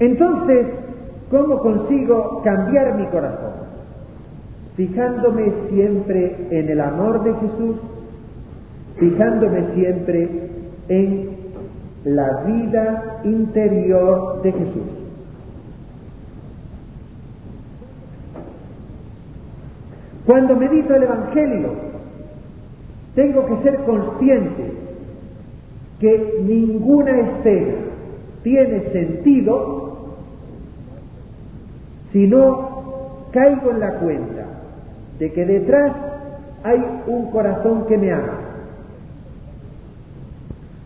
Entonces, 0.00 0.66
¿cómo 1.30 1.60
consigo 1.60 2.42
cambiar 2.42 2.96
mi 2.96 3.06
corazón? 3.06 3.52
Fijándome 4.76 5.52
siempre 5.70 6.36
en 6.50 6.68
el 6.68 6.80
amor 6.80 7.22
de 7.22 7.34
Jesús, 7.34 7.76
fijándome 8.98 9.72
siempre 9.74 10.28
en 10.88 11.30
la 12.04 12.42
vida 12.42 13.20
interior 13.24 14.42
de 14.42 14.52
Jesús. 14.52 15.03
Cuando 20.26 20.56
medito 20.56 20.94
el 20.94 21.02
Evangelio, 21.02 21.74
tengo 23.14 23.46
que 23.46 23.56
ser 23.58 23.84
consciente 23.84 24.72
que 26.00 26.38
ninguna 26.42 27.18
escena 27.20 27.74
tiene 28.42 28.80
sentido 28.90 29.84
si 32.10 32.26
no 32.26 33.26
caigo 33.32 33.70
en 33.70 33.80
la 33.80 33.98
cuenta 33.98 34.46
de 35.18 35.32
que 35.32 35.44
detrás 35.44 35.94
hay 36.62 36.84
un 37.06 37.30
corazón 37.30 37.86
que 37.86 37.98
me 37.98 38.12
ama. 38.12 38.40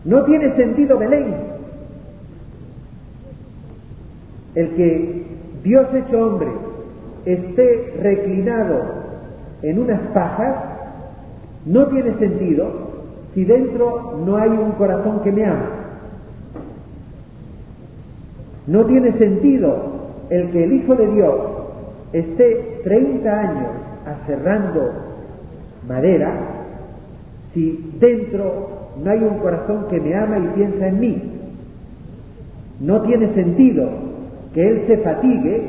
No 0.05 0.23
tiene 0.25 0.55
sentido 0.55 0.97
Belén. 0.97 1.35
El 4.55 4.75
que 4.75 5.25
Dios 5.63 5.87
hecho 5.93 6.25
hombre 6.25 6.49
esté 7.25 7.93
reclinado 8.01 8.98
en 9.61 9.79
unas 9.79 10.01
pajas 10.07 10.55
no 11.65 11.87
tiene 11.87 12.13
sentido 12.13 12.89
si 13.33 13.43
dentro 13.43 14.19
no 14.25 14.37
hay 14.37 14.49
un 14.49 14.71
corazón 14.71 15.21
que 15.21 15.31
me 15.31 15.45
ama. 15.45 15.69
No 18.67 18.85
tiene 18.85 19.11
sentido 19.13 19.77
el 20.29 20.51
que 20.51 20.63
el 20.63 20.73
Hijo 20.73 20.95
de 20.95 21.07
Dios 21.07 21.35
esté 22.13 22.81
30 22.83 23.39
años 23.39 23.67
aserrando 24.05 24.91
madera, 25.87 26.31
si 27.53 27.93
dentro 27.99 28.69
no 29.03 29.09
hay 29.09 29.23
un 29.23 29.39
corazón 29.39 29.87
que 29.89 29.99
me 29.99 30.15
ama 30.15 30.37
y 30.39 30.47
piensa 30.55 30.87
en 30.87 30.99
mí, 30.99 31.21
no 32.79 33.01
tiene 33.01 33.33
sentido 33.33 33.89
que 34.53 34.67
Él 34.67 34.81
se 34.87 34.97
fatigue 34.97 35.63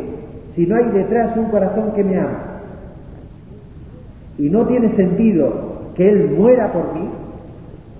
si 0.55 0.67
no 0.67 0.77
hay 0.77 0.87
detrás 0.87 1.37
un 1.37 1.47
corazón 1.47 1.93
que 1.95 2.05
me 2.05 2.19
ama. 2.19 2.50
Y 4.41 4.49
no 4.49 4.67
tiene 4.67 4.97
sentido 4.97 5.53
que 5.95 6.09
Él 6.09 6.31
muera 6.31 6.73
por 6.73 6.95
mí 6.95 7.11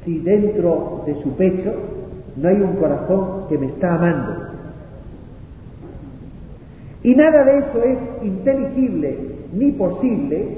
si 0.05 0.21
dentro 0.21 1.03
de 1.05 1.15
su 1.23 1.33
pecho 1.37 1.71
no 2.37 2.49
hay 2.49 2.57
un 2.57 2.77
corazón 2.77 3.47
que 3.51 3.59
me 3.59 3.67
está 3.67 3.97
amando. 3.97 4.49
Y 7.03 7.15
nada 7.15 7.45
de 7.45 7.59
eso 7.59 7.83
es 7.83 7.99
inteligible 8.23 9.19
ni 9.53 9.73
posible 9.73 10.49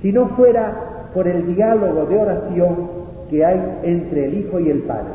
si 0.00 0.12
no 0.12 0.28
fuera 0.28 1.08
por 1.12 1.26
el 1.26 1.56
diálogo 1.56 2.06
de 2.06 2.18
oración 2.18 2.76
que 3.28 3.44
hay 3.44 3.78
entre 3.82 4.26
el 4.26 4.38
Hijo 4.38 4.60
y 4.60 4.70
el 4.70 4.82
Padre. 4.82 5.10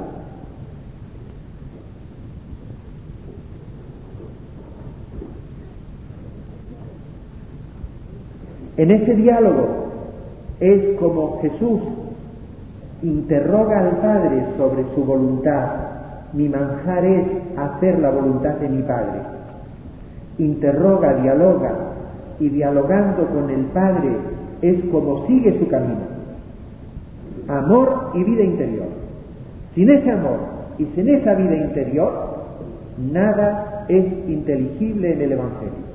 En 8.76 8.92
ese 8.92 9.16
diálogo 9.16 9.91
es 10.62 10.98
como 10.98 11.42
Jesús 11.42 11.82
interroga 13.04 13.80
al 13.80 13.98
Padre 13.98 14.46
sobre 14.58 14.86
su 14.96 15.04
voluntad. 15.04 15.68
Mi 16.34 16.48
manjar 16.48 17.04
es 17.04 17.28
hacer 17.58 18.00
la 18.00 18.12
voluntad 18.12 18.54
de 18.56 18.70
mi 18.70 18.82
Padre 18.84 19.42
interroga, 20.38 21.14
dialoga 21.22 21.74
y 22.40 22.50
dialogando 22.50 23.28
con 23.28 23.50
el 23.50 23.66
Padre 23.66 24.10
es 24.62 24.84
como 24.92 25.26
sigue 25.28 25.58
su 25.60 25.68
camino. 25.68 26.12
Amor 27.48 28.12
y 28.14 28.24
vida 28.24 28.44
interior. 28.44 28.88
Sin 29.74 29.90
ese 29.90 30.12
amor 30.12 30.40
y 30.78 30.86
sin 30.88 31.10
esa 31.10 31.36
vida 31.36 31.56
interior, 31.56 32.12
nada 33.12 33.86
es 33.88 34.06
inteligible 34.28 35.14
en 35.14 35.22
el 35.22 35.32
Evangelio. 35.34 35.91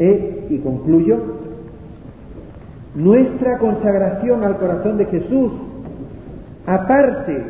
Y 0.00 0.58
concluyo, 0.64 1.18
nuestra 2.94 3.58
consagración 3.58 4.42
al 4.44 4.56
corazón 4.56 4.96
de 4.96 5.04
Jesús, 5.04 5.52
aparte 6.66 7.44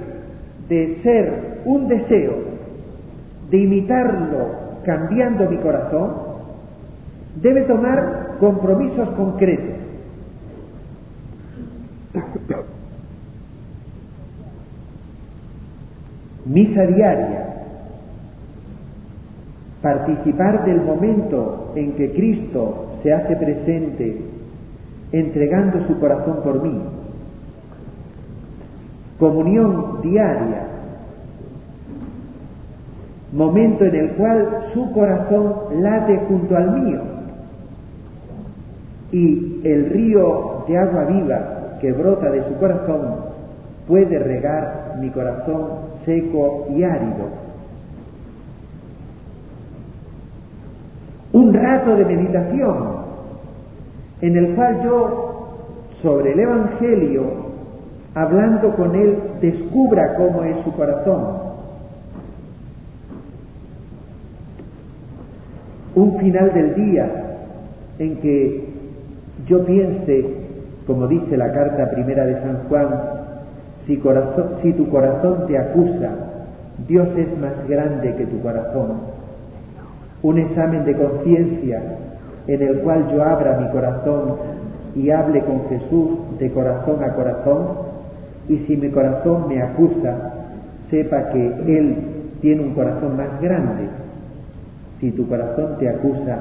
de 0.69 0.97
ser 0.97 1.61
un 1.65 1.87
deseo 1.87 2.35
de 3.51 3.57
imitarlo 3.57 4.49
cambiando 4.85 5.49
mi 5.49 5.59
corazón, 5.59 6.13
debe 7.41 7.63
tomar 7.63 8.37
compromisos 8.41 9.09
concretos. 9.11 9.77
Misa 16.47 16.83
diaria, 16.87 17.60
participar 19.83 20.65
del 20.65 20.83
momento 20.83 21.73
en 21.75 21.93
que 21.93 22.13
Cristo 22.13 22.93
se 23.03 23.13
hace 23.13 23.37
presente 23.37 24.21
entregando 25.13 25.87
su 25.87 25.99
corazón 25.99 26.41
por 26.45 26.63
mí, 26.63 26.81
comunión 29.19 30.01
diaria, 30.03 30.67
momento 33.33 33.85
en 33.85 33.95
el 33.95 34.11
cual 34.13 34.69
su 34.75 34.91
corazón 34.93 35.83
late 35.83 36.21
junto 36.29 36.57
al 36.57 36.81
mío 36.81 37.01
y 39.13 39.61
el 39.65 39.91
río 39.91 40.65
de 40.69 40.79
agua 40.79 41.05
viva 41.05 41.79
que 41.81 41.93
brota 41.93 42.31
de 42.31 42.45
su 42.45 42.55
corazón 42.57 43.31
puede 43.89 44.19
regar 44.19 44.97
mi 45.01 45.11
corazón 45.11 45.67
seco 46.05 46.67
y 46.71 46.85
árido. 46.85 47.41
Un 51.33 51.50
rato 51.61 51.97
de 51.97 52.05
meditación 52.05 53.01
en 54.21 54.37
el 54.37 54.55
cual 54.55 54.83
yo, 54.83 55.49
sobre 56.03 56.33
el 56.33 56.41
Evangelio, 56.41 57.23
hablando 58.15 58.75
con 58.75 58.95
él, 58.95 59.17
descubra 59.41 60.15
cómo 60.17 60.43
es 60.45 60.57
su 60.65 60.73
corazón. 60.73 61.51
Un 65.95 66.19
final 66.19 66.53
del 66.53 66.75
día 66.75 67.11
en 67.99 68.17
que 68.17 68.65
yo 69.47 69.65
piense, 69.65 70.25
como 70.87 71.07
dice 71.07 71.37
la 71.37 71.53
carta 71.53 71.91
primera 71.91 72.27
de 72.27 72.41
San 72.41 72.69
Juan, 72.69 72.89
si, 73.87 74.01
si 74.63 74.73
tu 74.75 74.89
corazón 74.89 75.47
te 75.47 75.59
acusa, 75.59 76.11
Dios 76.87 77.09
es 77.17 77.37
más 77.39 77.67
grande 77.69 78.15
que 78.17 78.27
tu 78.27 78.41
corazón. 78.41 79.10
Un 80.23 80.39
examen 80.39 80.85
de 80.85 80.97
conciencia 80.97 81.83
en 82.47 82.63
el 82.63 82.81
cual 82.81 83.09
yo 83.11 83.23
abra 83.23 83.59
mi 83.59 83.71
corazón 83.71 84.37
y 84.95 85.11
hable 85.11 85.43
con 85.43 85.69
Jesús 85.69 86.39
de 86.39 86.51
corazón 86.51 87.03
a 87.03 87.15
corazón, 87.15 87.91
y 88.49 88.59
si 88.61 88.77
mi 88.77 88.91
corazón 88.91 89.49
me 89.49 89.63
acusa, 89.63 90.33
sepa 90.89 91.31
que 91.31 91.47
Él 91.47 91.97
tiene 92.41 92.63
un 92.63 92.75
corazón 92.75 93.17
más 93.17 93.41
grande. 93.41 93.89
Si 94.99 95.13
tu 95.13 95.29
corazón 95.29 95.77
te 95.79 95.89
acusa, 95.89 96.39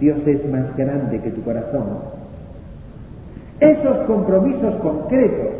Dios 0.00 0.26
es 0.26 0.50
más 0.50 0.74
grande 0.76 1.20
que 1.20 1.30
tu 1.30 1.42
corazón. 1.42 1.84
Esos 3.60 3.98
compromisos 4.06 4.74
concretos 4.76 5.50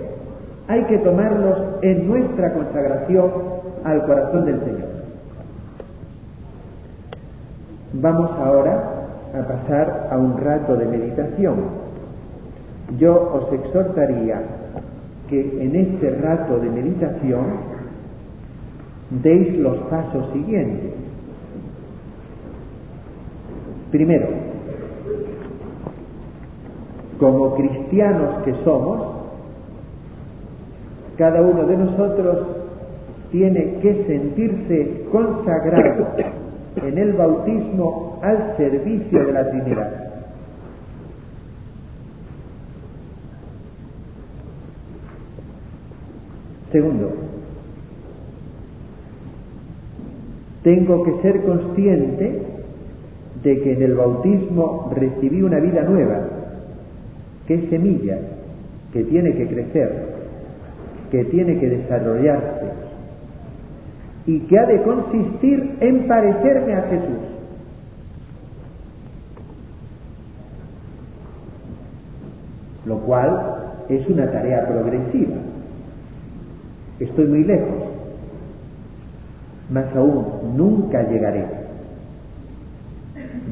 hay 0.68 0.84
que 0.84 0.98
tomarlos 0.98 1.58
en 1.82 2.08
nuestra 2.08 2.52
consagración 2.52 3.30
al 3.84 4.06
corazón 4.06 4.44
del 4.46 4.60
Señor. 4.60 4.91
Vamos 7.94 8.30
ahora 8.32 9.08
a 9.34 9.42
pasar 9.46 10.08
a 10.10 10.16
un 10.16 10.38
rato 10.38 10.76
de 10.76 10.86
meditación. 10.86 11.56
Yo 12.98 13.32
os 13.34 13.52
exhortaría 13.52 14.42
que 15.28 15.62
en 15.62 15.76
este 15.76 16.10
rato 16.10 16.58
de 16.58 16.70
meditación 16.70 17.44
deis 19.10 19.56
los 19.58 19.76
pasos 19.88 20.30
siguientes. 20.32 20.92
Primero, 23.90 24.28
como 27.20 27.54
cristianos 27.54 28.38
que 28.44 28.54
somos, 28.64 29.22
cada 31.18 31.42
uno 31.42 31.66
de 31.66 31.76
nosotros 31.76 32.46
tiene 33.30 33.80
que 33.80 34.04
sentirse 34.04 35.04
consagrado 35.12 36.06
en 36.76 36.98
el 36.98 37.12
bautismo 37.12 38.20
al 38.22 38.56
servicio 38.56 39.26
de 39.26 39.32
la 39.32 39.50
Trinidad. 39.50 40.12
Segundo, 46.70 47.12
tengo 50.62 51.02
que 51.02 51.14
ser 51.16 51.42
consciente 51.42 52.42
de 53.42 53.60
que 53.60 53.72
en 53.72 53.82
el 53.82 53.94
bautismo 53.94 54.90
recibí 54.94 55.42
una 55.42 55.58
vida 55.58 55.82
nueva, 55.82 56.20
que 57.46 57.54
es 57.54 57.68
semilla, 57.68 58.18
que 58.92 59.04
tiene 59.04 59.34
que 59.34 59.48
crecer, 59.48 60.12
que 61.10 61.24
tiene 61.26 61.58
que 61.58 61.68
desarrollarse, 61.68 62.81
y 64.26 64.40
que 64.40 64.58
ha 64.58 64.66
de 64.66 64.82
consistir 64.82 65.76
en 65.80 66.06
parecerme 66.06 66.74
a 66.74 66.82
Jesús. 66.82 67.18
Lo 72.86 72.98
cual 72.98 73.84
es 73.88 74.06
una 74.08 74.30
tarea 74.30 74.66
progresiva. 74.66 75.36
Estoy 77.00 77.26
muy 77.26 77.44
lejos. 77.44 77.90
Más 79.70 79.94
aún, 79.96 80.56
nunca 80.56 81.02
llegaré 81.08 81.46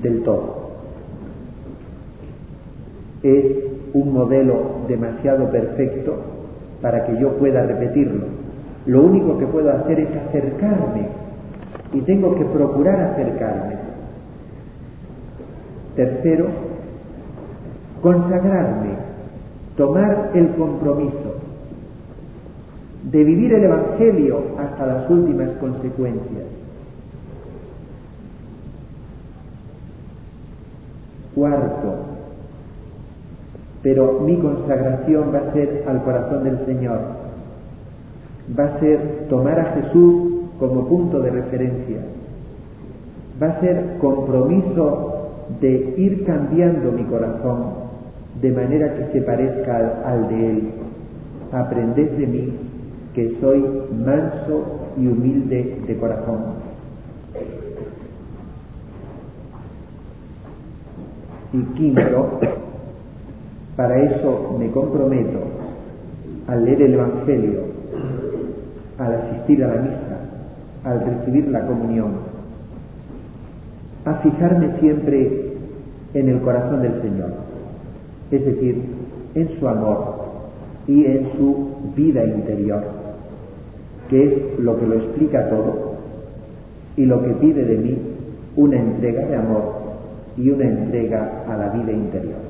del 0.02 0.22
todo. 0.22 0.70
Es 3.22 3.44
un 3.92 4.12
modelo 4.12 4.82
demasiado 4.88 5.50
perfecto 5.50 6.16
para 6.80 7.06
que 7.06 7.18
yo 7.20 7.36
pueda 7.38 7.64
repetirlo 7.66 8.39
lo 8.86 9.02
único 9.02 9.38
que 9.38 9.46
puedo 9.46 9.70
hacer 9.70 10.00
es 10.00 10.10
acercarme 10.10 11.08
y 11.92 12.00
tengo 12.00 12.34
que 12.34 12.44
procurar 12.44 13.00
acercarme. 13.00 13.74
Tercero, 15.96 16.46
consagrarme, 18.00 18.90
tomar 19.76 20.30
el 20.34 20.48
compromiso 20.54 21.34
de 23.10 23.24
vivir 23.24 23.52
el 23.54 23.64
Evangelio 23.64 24.42
hasta 24.58 24.86
las 24.86 25.10
últimas 25.10 25.50
consecuencias. 25.52 26.46
Cuarto, 31.34 31.94
pero 33.82 34.20
mi 34.20 34.36
consagración 34.38 35.34
va 35.34 35.38
a 35.38 35.52
ser 35.52 35.84
al 35.86 36.02
corazón 36.02 36.44
del 36.44 36.58
Señor 36.66 37.19
va 38.58 38.64
a 38.64 38.80
ser 38.80 39.26
tomar 39.28 39.58
a 39.58 39.72
Jesús 39.74 40.30
como 40.58 40.86
punto 40.86 41.20
de 41.20 41.30
referencia, 41.30 41.98
va 43.42 43.48
a 43.48 43.60
ser 43.60 43.96
compromiso 44.00 45.10
de 45.60 45.94
ir 45.96 46.24
cambiando 46.24 46.92
mi 46.92 47.04
corazón 47.04 47.90
de 48.40 48.50
manera 48.50 48.94
que 48.94 49.04
se 49.06 49.22
parezca 49.22 50.02
al, 50.04 50.28
de 50.28 50.50
Él. 50.50 50.68
Aprended 51.52 52.10
de 52.12 52.26
mí 52.26 52.52
que 53.14 53.36
soy 53.40 53.64
manso 54.04 54.92
y 54.96 55.06
humilde 55.06 55.82
de 55.86 55.96
corazón. 55.96 56.60
Y 61.52 61.62
quinto, 61.74 62.38
para 63.76 63.98
eso 64.04 64.56
me 64.58 64.70
comprometo 64.70 65.40
al 66.46 66.64
leer 66.64 66.82
el 66.82 66.94
Evangelio 66.94 67.79
al 69.00 69.14
asistir 69.14 69.64
a 69.64 69.68
la 69.68 69.80
misa, 69.80 70.18
al 70.84 71.00
recibir 71.00 71.48
la 71.48 71.66
comunión, 71.66 72.12
a 74.04 74.14
fijarme 74.16 74.78
siempre 74.78 75.54
en 76.12 76.28
el 76.28 76.40
corazón 76.40 76.82
del 76.82 77.00
Señor, 77.00 77.30
es 78.30 78.44
decir, 78.44 78.82
en 79.34 79.48
su 79.58 79.68
amor 79.68 80.14
y 80.86 81.06
en 81.06 81.30
su 81.36 81.68
vida 81.96 82.24
interior, 82.24 82.82
que 84.10 84.24
es 84.24 84.58
lo 84.58 84.78
que 84.78 84.86
lo 84.86 84.94
explica 84.96 85.48
todo 85.48 85.94
y 86.96 87.06
lo 87.06 87.22
que 87.24 87.32
pide 87.34 87.64
de 87.64 87.78
mí 87.78 87.98
una 88.56 88.76
entrega 88.78 89.24
de 89.24 89.36
amor 89.36 89.80
y 90.36 90.50
una 90.50 90.64
entrega 90.64 91.44
a 91.48 91.56
la 91.56 91.68
vida 91.70 91.92
interior. 91.92 92.49